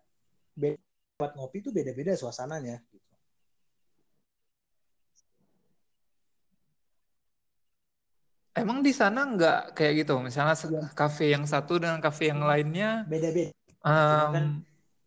[0.54, 2.80] buat ngopi tuh beda-beda suasananya.
[8.54, 10.14] Emang di sana nggak kayak gitu?
[10.22, 10.54] Misalnya
[10.94, 13.50] kafe yang satu dengan kafe yang lainnya beda-beda.
[13.82, 14.46] Um, kan,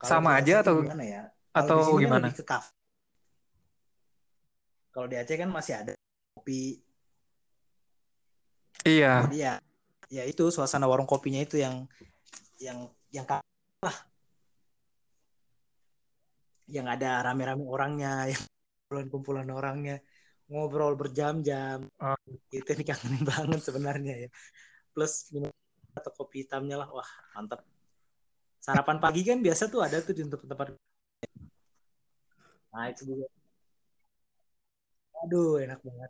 [0.04, 1.24] sama aja atau gimana ya?
[1.56, 2.28] Atau kan gimana?
[2.36, 2.76] Ke kafe.
[4.91, 5.93] Kalau di Aceh kan masih ada
[6.36, 6.84] kopi.
[8.84, 9.32] Iya.
[9.32, 9.54] Jadi ya,
[10.12, 11.88] ya itu suasana warung kopinya itu yang
[12.60, 13.24] yang yang
[13.80, 13.98] lah.
[16.68, 18.43] Yang ada rame-rame orangnya, yang
[18.91, 20.04] kumpulan-kumpulan orangnya
[20.48, 21.88] ngobrol berjam-jam.
[22.00, 22.16] Oh.
[22.52, 24.30] itu dikangenin banget sebenarnya ya.
[24.95, 25.52] Plus minum
[25.93, 26.89] atau kopi hitamnya lah.
[26.91, 27.64] Wah mantap.
[28.64, 30.76] Sarapan pagi kan biasa tuh ada tuh di tempat-tempat.
[32.74, 33.28] Nah itu juga.
[35.24, 36.10] Aduh enak banget.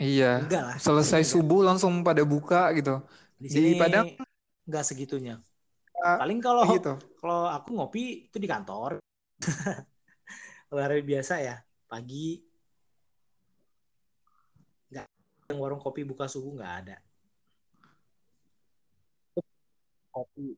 [0.00, 0.32] Iya.
[0.44, 0.76] Enggak lah.
[0.78, 1.32] Selesai enggak.
[1.32, 3.02] subuh langsung pada buka gitu.
[3.40, 4.06] Di, sini di Padang?
[4.66, 5.40] Enggak segitunya.
[6.00, 6.96] Uh, paling kalau gitu.
[7.20, 9.00] kalau aku ngopi itu di kantor.
[10.72, 11.60] Hari biasa ya.
[11.90, 12.49] Pagi
[15.50, 16.96] yang warung kopi buka subuh nggak ada.
[20.14, 20.54] Kopi.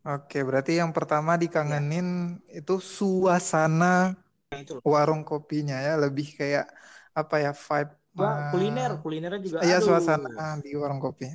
[0.00, 2.64] Oke, berarti yang pertama dikangenin ya.
[2.64, 4.16] itu suasana
[4.56, 6.72] itu warung kopinya ya, lebih kayak
[7.12, 9.58] apa ya vibe Wah, kuliner, kulinernya juga.
[9.62, 11.30] Iya, suasana di warung kopi.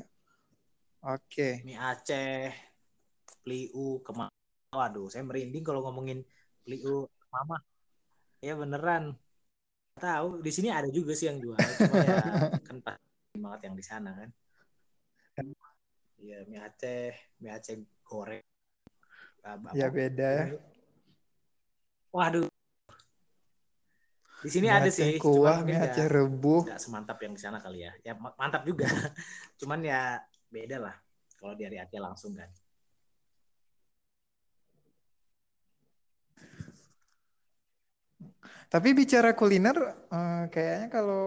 [1.05, 1.63] Oke.
[1.63, 2.51] Mie Aceh,
[3.45, 4.33] Pliu, ke mana?
[4.75, 6.19] Waduh, saya merinding kalau ngomongin
[6.67, 7.63] Liu Mama
[8.43, 9.15] ya beneran
[9.95, 12.19] tahu di sini ada juga sih yang jual cuma ya
[12.67, 12.99] kan pas
[13.35, 14.29] banget yang di sana kan.
[16.19, 18.43] Iya mie Aceh mie Aceh goreng.
[19.75, 20.31] Ya beda.
[20.51, 20.59] Ya
[22.11, 22.47] waduh.
[24.43, 26.63] Di sini mie ada Aceh sih kuah mie Aceh rebuh.
[26.67, 27.91] nggak semantap yang di sana kali ya.
[28.03, 28.87] Ya ma- mantap juga.
[29.59, 30.19] Cuman ya
[30.51, 30.95] beda lah.
[31.39, 32.51] Kalau dari Aceh langsung kan
[38.65, 39.77] Tapi bicara kuliner,
[40.09, 41.25] eh, kayaknya kalau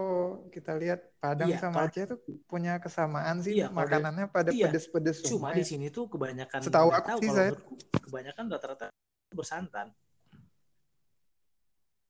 [0.51, 4.70] kita lihat Padang Iya, sama Aceh tuh punya kesamaan sih Iya, makanannya pada iya.
[4.70, 7.59] pedes-pedes cuma di sini tuh kebanyakan Setahu aku tahu sih, saya-
[8.07, 8.86] kebanyakan rata-rata
[9.34, 9.91] bersantan.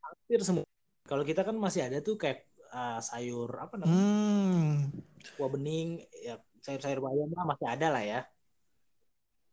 [0.05, 0.64] Hampir semua.
[1.09, 3.97] Kalau kita kan masih ada tuh kayak uh, sayur apa namanya?
[3.97, 4.93] Hmm,
[5.41, 8.20] kuah bening ya sayur-sayur bayam lah masih ada lah ya.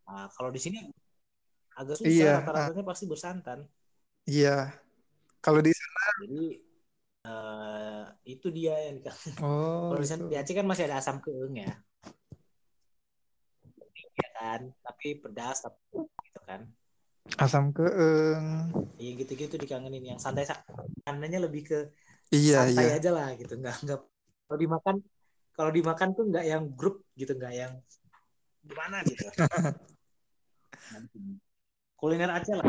[0.06, 0.84] Nah, kalau di sini
[1.80, 3.60] agak susah Iya, rata-ratanya pasti bersantan.
[4.28, 4.85] Iya.
[5.46, 6.42] Kalau di sana, jadi
[7.30, 8.98] eh, itu dia yang
[9.46, 10.32] oh, kalau di, sana- gitu.
[10.34, 11.70] di Aceh kan masih ada asam keeng ya.
[14.18, 14.62] Ya kan?
[14.82, 16.66] Tapi pedas tapi gitu kan.
[17.38, 18.74] Asam keeng.
[18.98, 20.50] Iya gitu-gitu dikangenin yang santai
[21.06, 21.80] santannya lebih ke
[22.34, 22.98] Iya, santai iya.
[22.98, 23.54] aja lah gitu.
[23.62, 24.00] Nggak nggak.
[24.46, 24.96] Kalau dimakan
[25.56, 27.74] kalau dimakan tuh nggak yang grup gitu nggak yang
[28.66, 29.30] gimana gitu.
[32.00, 32.66] Kuliner Aceh lah.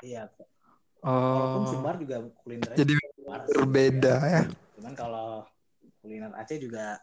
[0.00, 0.32] Iya
[1.08, 2.92] walaupun Oh, Sumbar juga kuliner jadi
[3.48, 4.42] berbeda ya.
[4.76, 5.44] cuman kalau
[6.04, 7.00] kuliner Aceh juga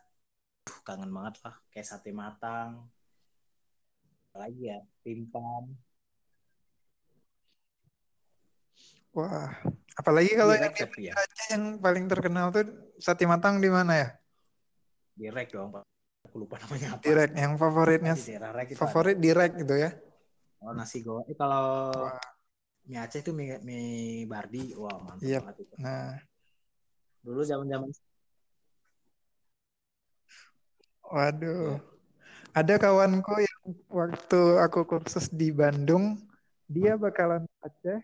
[0.70, 2.86] uh, kangen banget lah kayak sate matang
[4.32, 5.74] apalagi ya timpang
[9.16, 9.48] Wah,
[9.96, 12.68] apalagi kalau yang di ya Aceh yang paling terkenal tuh
[13.00, 14.08] sate matang di mana ya?
[15.16, 15.84] direk dong Pak.
[16.28, 18.84] aku lupa namanya apa Direk, yang favoritnya di daerah rek itu ada.
[18.84, 19.96] favorit direk gitu ya.
[20.60, 22.35] Kalau nasi goreng, eh, kalau Wah.
[22.86, 25.40] Mie Aceh itu mie, mie Bardi, wah mantap Iya.
[25.42, 25.76] banget itu.
[25.82, 26.14] Nah,
[27.26, 27.90] Dulu zaman-zaman
[31.10, 31.82] waduh.
[32.56, 33.62] Ada kawanku yang
[33.92, 36.16] waktu aku kursus di Bandung,
[36.72, 38.00] dia bakalan Aceh,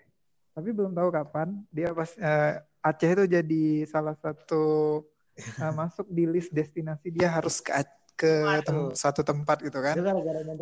[0.51, 1.61] tapi belum tahu kapan.
[1.71, 4.99] Dia pas eh, Aceh itu jadi salah satu
[5.37, 7.71] eh, masuk di list destinasi dia harus ke
[8.17, 8.33] ke
[8.65, 9.95] tem- suatu tempat gitu kan.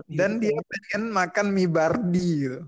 [0.05, 0.61] Dan dia ya.
[0.63, 2.61] pengen makan mie Bardi gitu.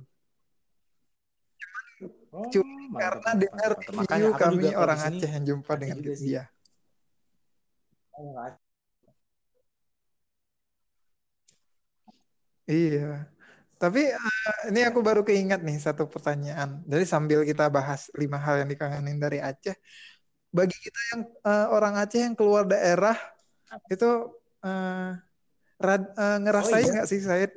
[2.32, 6.44] Oh, cuma mantap, Karena dengar review kami orang Aceh yang jumpa dengan dia.
[8.18, 8.62] oh, nggak Aceh.
[12.72, 13.00] Iya.
[13.82, 16.70] Tapi eh, ini aku baru keingat nih satu pertanyaan.
[16.92, 19.76] Jadi sambil kita bahas lima hal yang dikangenin dari Aceh,
[20.58, 23.16] bagi kita yang eh, orang Aceh yang keluar daerah
[23.94, 24.06] itu
[24.66, 25.10] eh,
[25.88, 26.92] rad- eh, ngerasain Oh, iya.
[26.96, 27.52] nggak sih Said?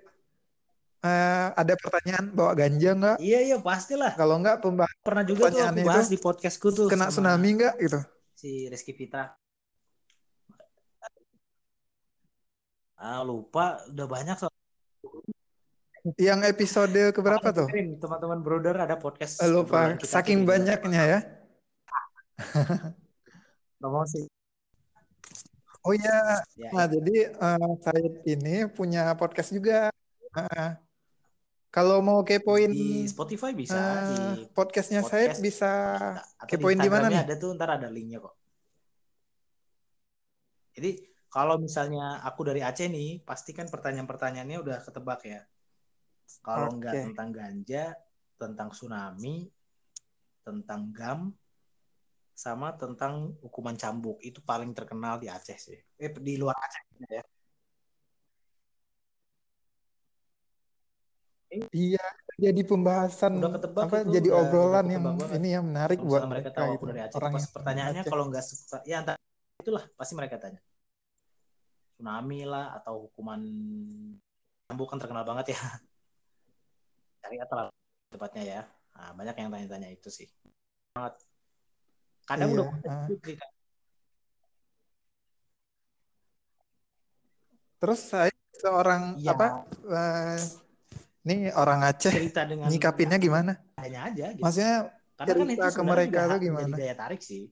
[1.05, 3.17] Eh, ada pertanyaan bawa ganja nggak?
[3.21, 4.17] Iya iya pastilah.
[4.17, 7.75] Kalau nggak pembahasan Pernah juga tuh aku bahas itu, di podcastku tuh kena tsunami nggak
[7.77, 8.01] gitu?
[8.33, 9.37] si Rizky Fitra.
[12.97, 14.53] Ah lupa, udah banyak soal.
[16.17, 17.69] Yang episode keberapa tuh?
[18.01, 20.01] Teman-teman brother ada podcast Eh, Lupa.
[20.01, 21.21] kita Saking banyaknya ya.
[23.81, 24.25] promosi.
[25.85, 29.93] Oh iya, Ya, Nah, jadi eh, Said ini punya podcast juga.
[30.33, 30.84] Heeh.
[31.75, 34.19] Kalau mau kepoin di Spotify bisa, eh, di
[34.55, 35.73] podcastnya podcast bisa
[36.39, 37.27] atau kepoin di mana nih?
[37.27, 38.39] ada tuh ntar ada linknya kok.
[40.79, 45.43] Jadi kalau misalnya aku dari Aceh nih, pasti kan pertanyaan-pertanyaannya udah ketebak ya.
[46.47, 47.05] Kalau nggak Oke.
[47.11, 47.85] tentang ganja,
[48.39, 49.51] tentang tsunami,
[50.47, 51.35] tentang GAM,
[52.39, 55.79] sama tentang hukuman cambuk itu paling terkenal di Aceh sih.
[55.99, 57.23] Eh di luar Aceh ya.
[61.71, 65.29] Iya, jadi pembahasan Udah ketebak apa itu, jadi udah- obrolan udah yang banget.
[65.39, 66.85] ini yang menarik Kalau buat mereka tahu gitu.
[66.91, 68.11] dari Aceh, Orang pas pertanyaannya Aceh.
[68.11, 68.99] kalau nggak suka, ya
[69.61, 70.61] itulah pasti mereka tanya.
[71.95, 73.41] Tsunami lah atau hukuman
[74.67, 75.59] cambuk kan terkenal banget ya.
[77.23, 77.71] Cari atau
[78.11, 78.63] tepatnya ya.
[78.95, 80.29] Nah, banyak yang tanya-tanya itu sih.
[80.95, 81.15] Banget.
[82.27, 83.07] Kadang Iya, udah ah.
[83.23, 83.47] cerita
[87.85, 89.37] Terus saya seorang Iya.
[89.37, 89.47] apa
[89.85, 90.41] eh,
[91.25, 93.53] ini orang Aceh cerita dengan nyikapinnya gimana?
[93.81, 94.45] adanya aja gitu.
[94.45, 94.77] Maksudnya
[95.17, 96.77] Karena kan itu cerita ke sebenarnya mereka juga tuh menjadi gimana?
[96.77, 97.43] daya tarik sih.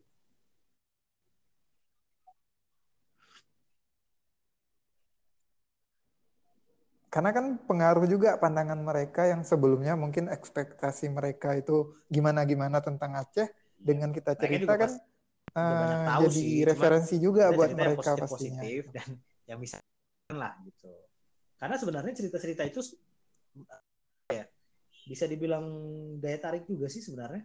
[7.12, 13.49] Karena kan pengaruh juga pandangan mereka yang sebelumnya mungkin ekspektasi mereka itu gimana-gimana tentang Aceh
[13.77, 14.93] dengan kita Mereka cerita juga kan
[15.53, 18.62] tahu jadi sih, referensi juga kita buat mereka positif pastinya.
[18.64, 19.09] positif dan
[19.45, 19.77] yang bisa
[20.33, 20.89] lah gitu
[21.61, 22.81] karena sebenarnya cerita-cerita itu
[24.32, 24.44] ya
[25.07, 25.66] bisa dibilang
[26.22, 27.44] daya tarik juga sih sebenarnya.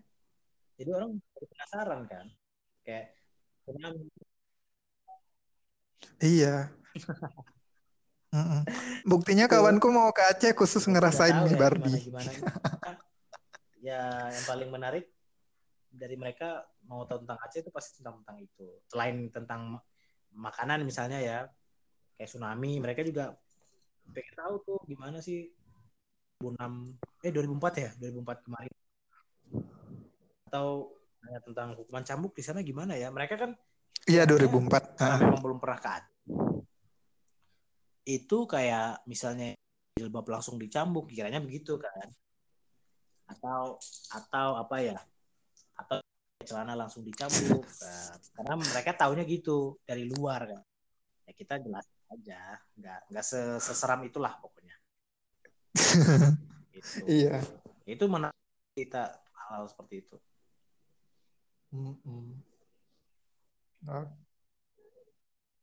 [0.78, 2.26] Jadi orang penasaran kan,
[2.86, 3.18] kayak
[6.22, 6.72] Iya.
[9.04, 12.00] Buktinya kawanku mau ke Aceh khusus ngerasain mie ya, Barbie.
[12.06, 12.92] Gimana, gimana.
[13.82, 15.06] ya yang paling menarik
[15.88, 18.68] dari mereka mau tahu tentang Aceh itu pasti tentang tentang itu.
[18.88, 19.62] Selain tentang
[20.32, 21.40] makanan misalnya ya,
[22.16, 23.34] kayak tsunami, mereka juga
[24.14, 25.52] pengen tahu tuh gimana sih
[26.42, 28.74] 2006 eh 2004 ya, 2004 kemarin.
[30.48, 30.68] Atau
[31.18, 33.10] tanya tentang hukuman cambuk di sana gimana ya?
[33.10, 33.52] Mereka kan
[34.08, 34.96] Iya 2004.
[34.96, 36.06] Karena memang belum pernah Aceh.
[38.08, 39.52] Itu kayak misalnya
[40.00, 42.08] jilbab langsung dicambuk, kiranya begitu kan?
[43.28, 43.82] Atau
[44.16, 44.96] atau apa ya?
[45.76, 46.00] Atau
[46.48, 48.16] celana langsung dicabut kan?
[48.40, 50.62] karena mereka taunya gitu dari luar kan
[51.28, 53.26] ya kita jelas aja nggak nggak
[53.60, 54.67] seseram itulah pokoknya
[56.76, 56.98] gitu.
[57.08, 57.44] iya
[57.88, 58.32] itu mana
[58.76, 60.18] kita hal, -hal seperti itu
[61.74, 62.48] mm.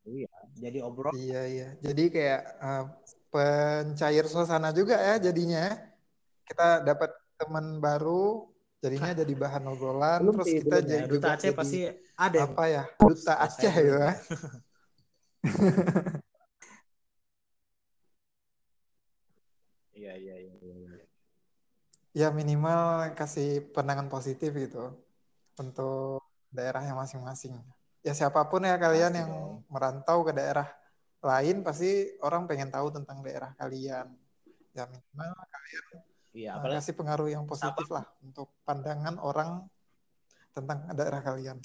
[0.05, 0.28] Iya,
[0.61, 1.16] jadi obrol.
[1.16, 1.68] Iya iya.
[1.80, 2.84] Jadi kayak uh,
[3.32, 5.72] pencair suasana juga ya jadinya.
[6.44, 8.52] Kita dapat teman baru,
[8.84, 10.20] jadinya jadi bahan obrolan.
[10.20, 11.09] Belum terus sih, kita belum jadi ya.
[11.09, 11.80] Duta Aceh jadi, pasti
[12.20, 12.38] ada.
[12.44, 12.84] Apa ya?
[13.00, 14.09] Duta Aceh ya.
[19.95, 21.05] Iya, iya iya iya.
[22.14, 24.95] Ya minimal kasih pandangan positif gitu
[25.59, 26.22] untuk
[26.55, 27.59] daerahnya masing-masing
[28.05, 29.64] ya siapa pun ya kalian pasti yang dong.
[29.72, 30.68] merantau ke daerah
[31.24, 34.12] lain pasti orang pengen tahu tentang daerah kalian
[34.76, 35.84] ya minimal kalian
[36.36, 39.64] iya, eh, apalagi, kasih pengaruh yang positif lah untuk pandangan orang
[40.53, 41.57] tentang daerah kalian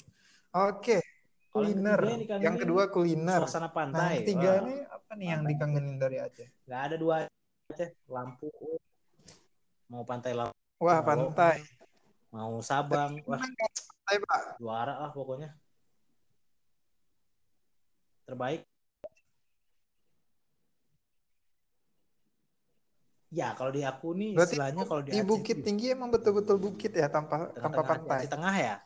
[0.56, 1.02] oke okay.
[1.52, 5.28] kuliner yang, yang kedua kuliner suasana pantai nah, tiga ini apa nih pantai.
[5.28, 7.16] yang dikangenin dari Aceh nggak ada dua
[7.70, 8.50] Aceh lampu
[9.86, 11.62] mau pantai lampu wah pantai
[12.34, 14.58] mau Sabang wah pantai, Pak.
[14.58, 15.54] juara lah pokoknya
[18.26, 18.66] terbaik
[23.30, 26.90] Ya, kalau di aku nih Berarti istilahnya kalau di, di Bukit Tinggi emang betul-betul bukit
[26.90, 28.26] ya tanpa tengah, tanpa pantai.
[28.26, 28.76] Di tengah ya?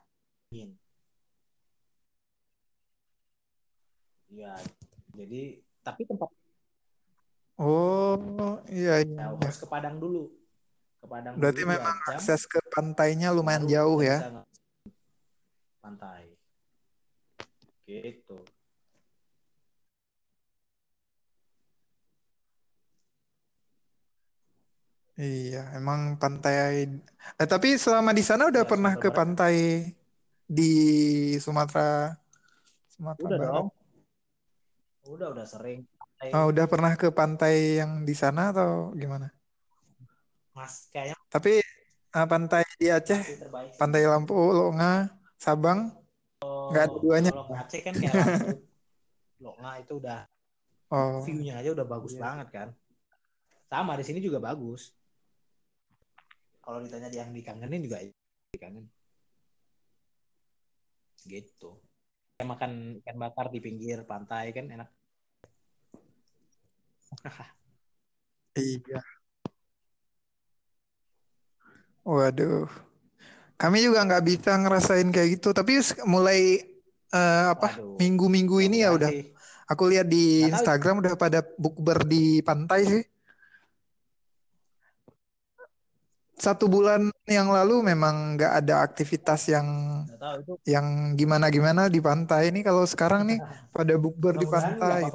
[4.28, 4.52] Iya.
[5.16, 6.28] Jadi tapi tempat
[7.54, 9.30] Oh, iya iya.
[9.30, 10.26] Ya, harus ke Padang dulu.
[10.98, 14.26] Ke Padang Berarti dulu memang jam, akses ke pantainya lumayan jauh ya.
[15.78, 16.34] Pantai.
[17.86, 18.36] Gitu.
[25.14, 26.90] Iya, emang pantai.
[27.38, 29.54] Eh, tapi selama di sana udah ya, pernah ke pantai
[30.50, 30.70] di
[31.38, 32.18] Sumatera,
[32.90, 33.68] Sumatera udah dong.
[35.06, 35.86] Udah, udah sering.
[36.24, 36.40] Pantai...
[36.40, 39.28] Oh, udah pernah ke pantai yang di sana atau gimana?
[40.56, 41.18] Mas, kayaknya.
[41.28, 41.60] Tapi
[42.16, 43.20] uh, pantai di Aceh,
[43.76, 45.92] pantai Lampu, Longa, Sabang,
[46.40, 47.30] nggak ada duanya.
[47.36, 48.56] Kalau Aceh kan kayak Lampu,
[49.44, 50.20] Longa itu udah,
[50.88, 51.20] oh.
[51.28, 52.22] view-nya aja udah bagus yeah.
[52.24, 52.68] banget kan.
[53.68, 54.96] Sama di sini juga bagus
[56.64, 58.00] kalau ditanya yang dikangenin juga
[58.56, 58.88] dikangen
[61.28, 61.76] gitu
[62.40, 62.72] kayak makan
[63.04, 64.88] ikan bakar di pinggir pantai kan enak
[68.58, 69.00] iya.
[72.04, 72.68] Waduh.
[73.56, 76.60] Kami juga nggak bisa ngerasain kayak gitu tapi mulai
[77.14, 79.10] uh, apa minggu-minggu ini ya udah.
[79.64, 83.04] aku lihat di Instagram udah pada bukber di pantai sih.
[86.34, 89.66] Satu bulan yang lalu memang nggak ada aktivitas yang
[90.20, 90.52] tahu, itu.
[90.68, 92.52] yang gimana gimana di pantai.
[92.52, 93.40] Ini kalau sekarang nih
[93.72, 95.08] pada bukber di pantai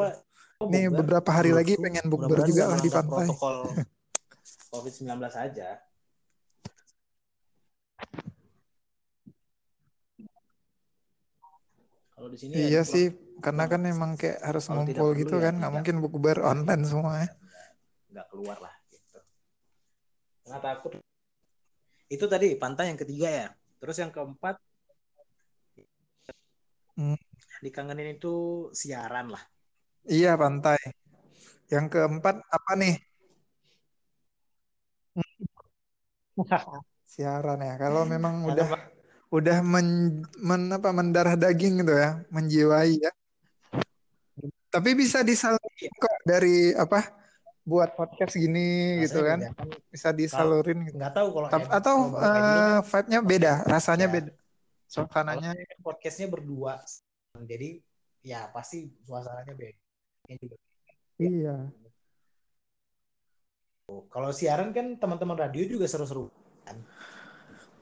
[0.60, 0.72] -apa.
[0.76, 3.57] nih beberapa hari lagi pengen bukber juga lah di pantai protokol
[4.72, 5.70] covid 19 aja
[12.14, 15.53] kalau di sini iya ya, sih karena kan memang kayak harus ngumpul gitu ya, kan
[15.64, 17.30] nggak mungkin bukber online semua ya
[18.12, 19.20] nggak keluar lah gitu.
[20.49, 20.91] nggak takut
[22.10, 23.47] itu tadi pantai yang ketiga ya.
[23.80, 24.57] Terus yang keempat
[26.97, 27.18] hmm.
[27.62, 29.43] dikangenin itu siaran lah.
[30.06, 30.80] Iya pantai.
[31.68, 32.95] Yang keempat apa nih?
[37.12, 37.76] siaran ya.
[37.76, 38.68] Kalau memang udah
[39.30, 43.12] udah men, men apa mendarah daging gitu ya, menjiwai ya.
[44.70, 47.18] Tapi bisa disalurkan kok dari apa
[47.66, 49.39] buat podcast gini rasanya gitu kan.
[49.41, 49.78] Beda.
[49.89, 50.95] Bisa disalurin gitu.
[50.97, 54.14] Nggak tahu kalau atau uh, vibe-nya beda, rasanya ya.
[54.14, 54.32] beda.
[54.89, 55.54] Suasananya
[55.86, 56.82] podcastnya berdua.
[57.45, 57.82] Jadi
[58.26, 59.88] ya pasti suasananya beda.
[61.19, 61.55] Iya.
[63.89, 66.30] Kalau siaran kan teman-teman radio juga seru-seru
[66.61, 66.77] kan.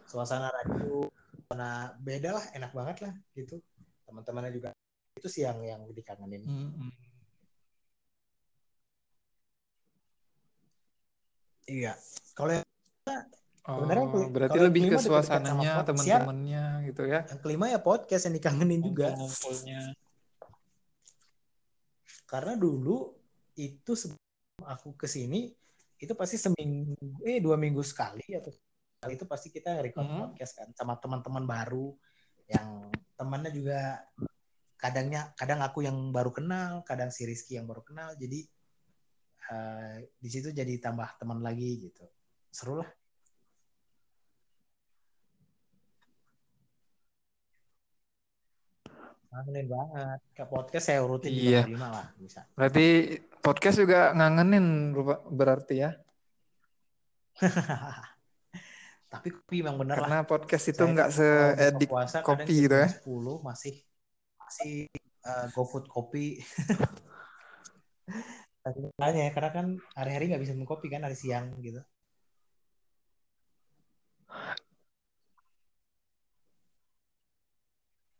[0.08, 1.04] Suasana radio,
[1.36, 3.60] suasana beda lah, enak banget lah gitu.
[4.08, 4.70] Teman-temannya juga
[5.20, 6.48] itu sih yang yang dikangenin.
[6.48, 6.90] Mm-mm.
[11.68, 12.00] Iya.
[12.32, 12.64] Kalau yang,
[13.68, 17.28] Oh, Sebenarnya berarti lebih ke suasananya, teman-temannya gitu ya.
[17.28, 19.12] yang kelima ya podcast yang dikangenin juga.
[19.12, 20.07] Ngumpul-ngumpulnya.
[22.28, 23.16] Karena dulu
[23.56, 25.50] itu sebelum aku ke sini
[25.98, 26.94] itu pasti seminggu
[27.26, 30.20] eh dua minggu sekali atau sekali itu pasti kita record Hmm.
[30.30, 31.96] podcast kan sama teman-teman baru
[32.46, 34.06] yang temannya juga
[34.78, 38.14] kadangnya kadang aku yang baru kenal kadang si Rizky yang baru kenal.
[38.14, 38.46] Jadi
[39.48, 42.06] eh, di situ jadi tambah teman lagi gitu.
[42.52, 42.90] Seru lah
[49.38, 50.20] Kangenin banget.
[50.34, 51.62] Ke podcast saya urutin Iya.
[51.62, 52.42] juga lima lah bisa.
[52.58, 52.88] Berarti
[53.38, 54.98] podcast juga ngangenin
[55.30, 55.94] berarti ya.
[59.14, 60.10] Tapi kopi memang bener lah.
[60.10, 61.90] Karena podcast itu nggak buka seedik
[62.26, 62.90] kopi gitu ya.
[62.90, 63.74] 10 masih
[64.42, 64.74] masih
[65.22, 66.42] uh, GoFood kopi.
[69.00, 69.66] Tanya ya, karena kan
[69.96, 71.80] hari-hari nggak bisa minum kopi kan hari siang gitu.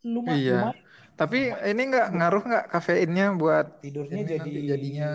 [0.08, 0.60] Lumayan, Iya.
[0.62, 0.87] lumayan
[1.18, 5.12] Tapi ini nggak ngaruh nggak kafeinnya buat tidurnya jadi nanti jadinya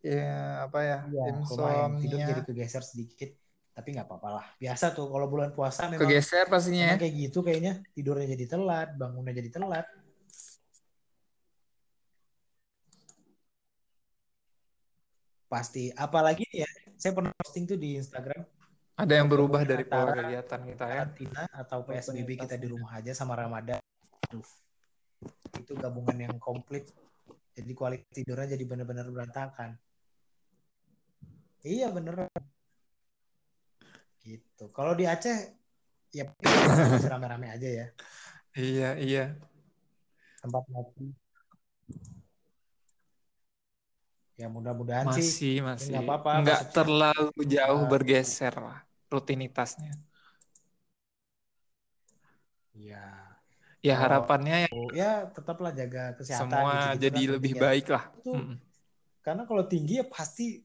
[0.00, 3.30] ya apa ya Iya, lumayan tidur insomnia jadi kegeser sedikit.
[3.76, 4.46] Tapi nggak apa-apa lah.
[4.56, 6.96] Biasa tuh kalau bulan puasa memang kegeser pastinya ya.
[6.96, 9.86] Emang kayak gitu kayaknya tidurnya jadi telat, bangunnya jadi telat.
[15.50, 15.92] Pasti.
[15.92, 18.46] Apalagi ya, saya pernah posting tuh di Instagram
[19.00, 20.92] Ada yang berubah dari pola kegiatan kita ya.
[21.08, 23.80] karantina atau PSBB kita di rumah aja sama Ramadan.
[24.28, 24.44] Aduh,
[25.60, 26.84] itu gabungan yang komplit.
[27.56, 29.76] Jadi kualitas tidurnya jadi benar-benar berantakan.
[31.66, 32.14] Iya bener.
[34.24, 34.64] Gitu.
[34.76, 35.36] Kalau di Aceh
[36.12, 37.86] ya masih rame-rame aja ya.
[38.58, 39.20] Iya iya.
[40.40, 41.12] tempat ngopi.
[44.40, 46.72] Ya mudah-mudahan sih Masih masih nggak apa-apa, nggak maksudnya.
[46.76, 48.78] terlalu jauh Eh, bergeser lah
[49.12, 49.92] rutinitasnya.
[52.74, 53.02] ya
[53.80, 57.60] Ya Kalau- harapannya ya oh, ya tetaplah jaga kesehatan semua gitu-gitu jadi kan lebih ya.
[57.64, 58.04] baik lah.
[58.20, 58.56] Itu Mm-mm.
[59.24, 60.60] karena kalau tinggi ya pasti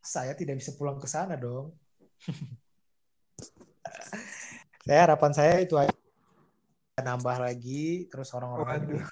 [0.00, 1.76] saya tidak bisa pulang ke sana dong.
[4.88, 5.92] saya harapan saya itu aja
[7.00, 9.04] nambah lagi terus orang-orang Waduh.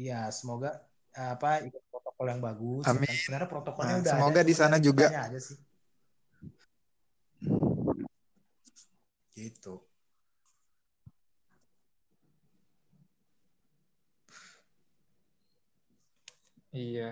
[0.00, 0.80] Iya, semoga
[1.12, 2.88] apa ikut protokol yang bagus.
[2.88, 3.04] ya Amin.
[3.04, 3.16] kan.
[3.20, 5.06] Sebenarnya protokolnya Nah, udah semoga ada, di sana juga.
[5.12, 5.58] aja sih.
[9.36, 9.74] Gitu.
[16.78, 17.02] Iya.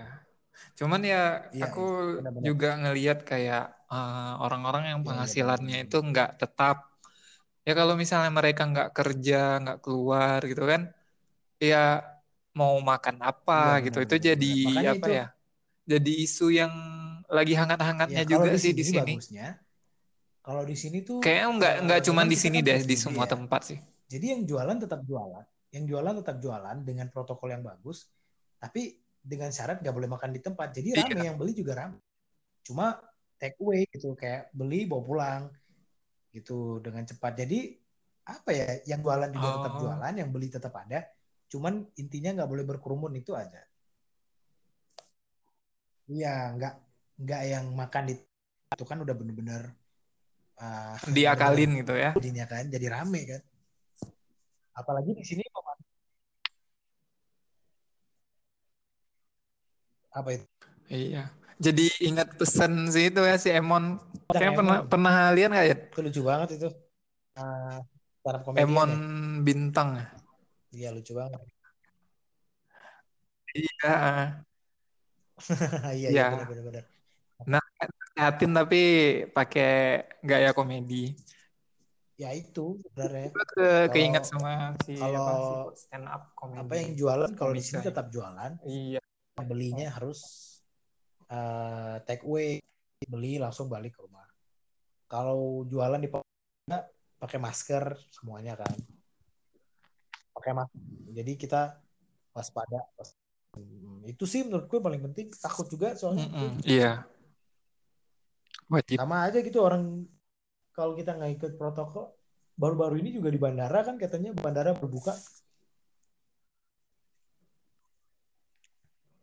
[0.78, 1.16] Cuman ya
[1.54, 2.48] Iya, aku iya, benar-benar.
[2.48, 5.78] juga ngelihat kayak eh, orang-orang yang Iya, iya, penghasilannya benar.
[5.84, 6.76] itu nggak tetap.
[7.66, 10.82] Ya kalau misalnya mereka nggak kerja, nggak keluar gitu kan,
[11.70, 11.76] ya
[12.58, 13.96] mau makan apa Iya, gitu.
[13.96, 14.58] benar, Itu benar, jadi benar.
[14.66, 15.22] Makanya apa itu- ya?
[15.92, 16.72] Jadi isu yang
[17.36, 19.42] lagi hangat-hangatnya Ya, juga di sih di sini bagusnya.
[20.44, 23.32] Kalau di sini tuh Kayaknya nggak eh, nggak cuma di sini deh, di semua ya.
[23.32, 23.78] tempat sih.
[24.12, 25.44] Jadi yang jualan tetap jualan,
[25.74, 27.98] yang jualan tetap jualan dengan protokol yang bagus,
[28.62, 28.80] tapi
[29.22, 30.68] dengan syarat nggak boleh makan di tempat.
[30.72, 31.04] Jadi Iya.
[31.10, 31.98] rame yang beli juga rame.
[32.64, 32.96] Cuma
[33.38, 35.42] take away gitu, kayak beli bawa pulang
[36.34, 37.32] gitu dengan cepat.
[37.44, 37.78] Jadi
[38.28, 39.80] apa ya, yang jualan juga tetap Oh.
[39.86, 41.08] jualan, yang beli tetap ada.
[41.48, 43.64] Cuman intinya nggak boleh berkerumun itu aja.
[46.08, 46.74] Iya, nggak
[47.24, 48.14] nggak yang makan di
[48.68, 49.72] itu kan udah bener-bener
[50.60, 52.12] uh, Diakalin gitu ya.
[52.20, 53.42] jadinya kan jadi rame kan.
[54.76, 55.42] Apalagi di sini
[60.18, 60.46] apa itu?
[60.88, 61.30] Iya.
[61.58, 63.98] Jadi ingat pesan sih itu ya si Emon.
[64.30, 65.76] Kayak pernah pernah lihat nggak ya?
[65.90, 66.68] Itu lucu banget itu.
[67.34, 67.78] Uh,
[68.22, 68.98] stand Emon ya.
[69.42, 69.88] Bintang.
[70.70, 71.40] Iya lucu banget.
[73.54, 73.96] Iya.
[75.98, 76.10] iya Iya.
[76.10, 76.84] iya benar benar benar.
[77.46, 77.62] Nah,
[78.14, 78.82] sehatin tapi
[79.30, 81.14] pakai gaya komedi.
[82.18, 83.30] Ya itu sebenarnya.
[83.54, 86.60] Ke keinget sama si apa kalau si stand up komedi.
[86.66, 87.94] apa yang jualan kalau di sini ya.
[87.94, 89.02] tetap jualan, Iya.
[89.44, 90.20] Belinya harus
[91.30, 92.58] uh, take away,
[93.06, 94.26] beli langsung balik ke rumah.
[95.08, 96.10] Kalau jualan di
[97.18, 98.74] pakai masker semuanya kan.
[100.34, 100.80] Pakai masker.
[101.14, 101.80] Jadi kita
[102.36, 102.84] waspada.
[104.06, 105.32] Itu sih menurut gue paling penting.
[105.34, 106.28] Takut juga soalnya
[106.62, 107.08] Iya.
[108.68, 109.00] Wajib.
[109.00, 110.04] sama aja gitu orang
[110.76, 112.12] kalau kita nggak ikut protokol.
[112.58, 115.16] Baru-baru ini juga di bandara kan katanya bandara berbuka.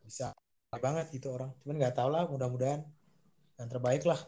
[0.05, 0.31] Bisa
[0.75, 2.83] banget itu orang cuman nggak tahu lah mudah-mudahan
[3.55, 4.19] yang terbaik lah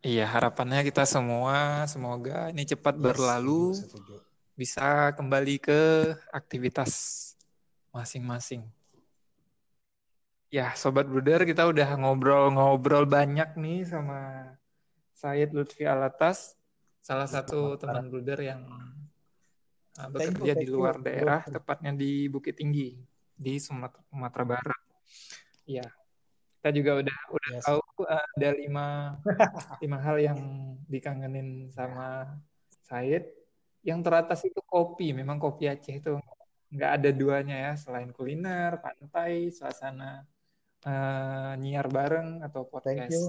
[0.00, 4.16] Iya, harapannya kita semua semoga ini cepat Yes, berlalu, setuju.
[4.56, 5.80] bisa kembali ke
[6.32, 6.92] aktivitas
[7.92, 8.64] masing-masing.
[10.48, 14.50] Ya, Sobat Bruder, kita udah ngobrol-ngobrol banyak nih sama
[15.12, 16.56] Said Lutfi Alatas,
[17.00, 18.62] salah satu teman Bruder yang
[19.98, 22.96] uh, Thank bekerja di thank luar daerah, tepatnya di Bukit Tinggi,
[23.34, 24.82] di Sumatera, Sumatera Barat.
[25.64, 25.86] Ya,
[26.60, 27.64] kita juga udah udah Yes.
[27.66, 28.86] tahu uh, ada lima
[29.82, 30.40] lima hal yang
[30.86, 32.36] dikangenin sama
[32.84, 33.26] Said.
[33.80, 36.20] Yang teratas itu kopi, memang kopi Aceh itu
[36.70, 40.22] nggak ada duanya ya selain kuliner, pantai, suasana
[40.86, 43.10] eh, nyiar bareng atau Thank podcast.
[43.10, 43.24] you.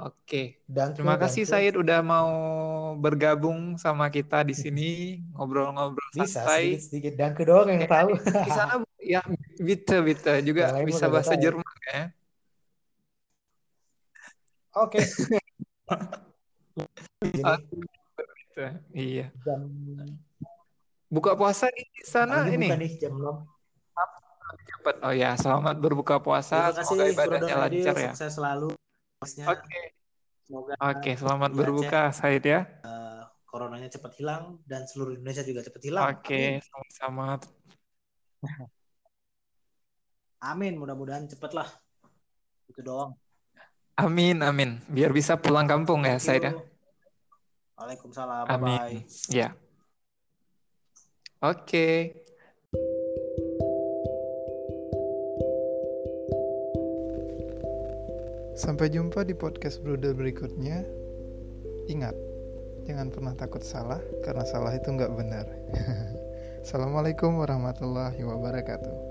[0.00, 1.44] Oke, Danke, terima kasih.
[1.44, 2.30] Said udah mau
[2.96, 4.88] bergabung sama kita di sini
[5.36, 6.80] ngobrol-ngobrol Bisa santai.
[6.80, 7.12] sedikit-sedikit.
[7.20, 8.16] Danke doang yang tahu.
[8.16, 9.20] Di sana ya
[9.60, 11.42] bitte bitte juga lain bisa bahasa tahu.
[11.44, 12.02] Jerman ya.
[14.78, 15.00] Oke.
[17.20, 18.66] Bitte.
[18.94, 19.26] Iya.
[19.44, 19.60] jam
[21.10, 23.42] Buka puasa di sana pagi ini buka nih jam 6.
[24.70, 24.94] cepat.
[25.02, 26.70] Oh ya, selamat berbuka puasa.
[26.70, 28.12] Terima kasih Semoga ibadahnya lancar ya.
[28.14, 28.70] sukses selalu.
[29.20, 29.80] Oke.
[30.48, 32.64] semoga Oke, selamat di berbuka Said ya.
[32.64, 36.06] Aceh coronanya cepat hilang dan seluruh Indonesia juga cepat hilang.
[36.14, 37.36] Oke, sama-sama.
[37.36, 38.70] Amin.
[40.50, 40.74] Amin.
[40.80, 41.68] Mudah-mudahan cepat lah.
[42.70, 43.12] Itu doang.
[44.00, 44.80] Amin, amin.
[44.88, 46.56] Biar bisa pulang kampung ya, Said ya.
[47.76, 48.48] Waalaikumsalam.
[48.48, 48.80] Amin.
[48.80, 49.36] Bye-bye.
[49.36, 49.52] Ya.
[51.44, 52.16] Oke.
[58.60, 60.84] Sampai jumpa di podcast Bruder berikutnya.
[61.88, 62.12] Ingat,
[62.84, 65.48] jangan pernah takut salah karena salah itu nggak benar.
[66.68, 69.09] Assalamualaikum warahmatullahi wabarakatuh.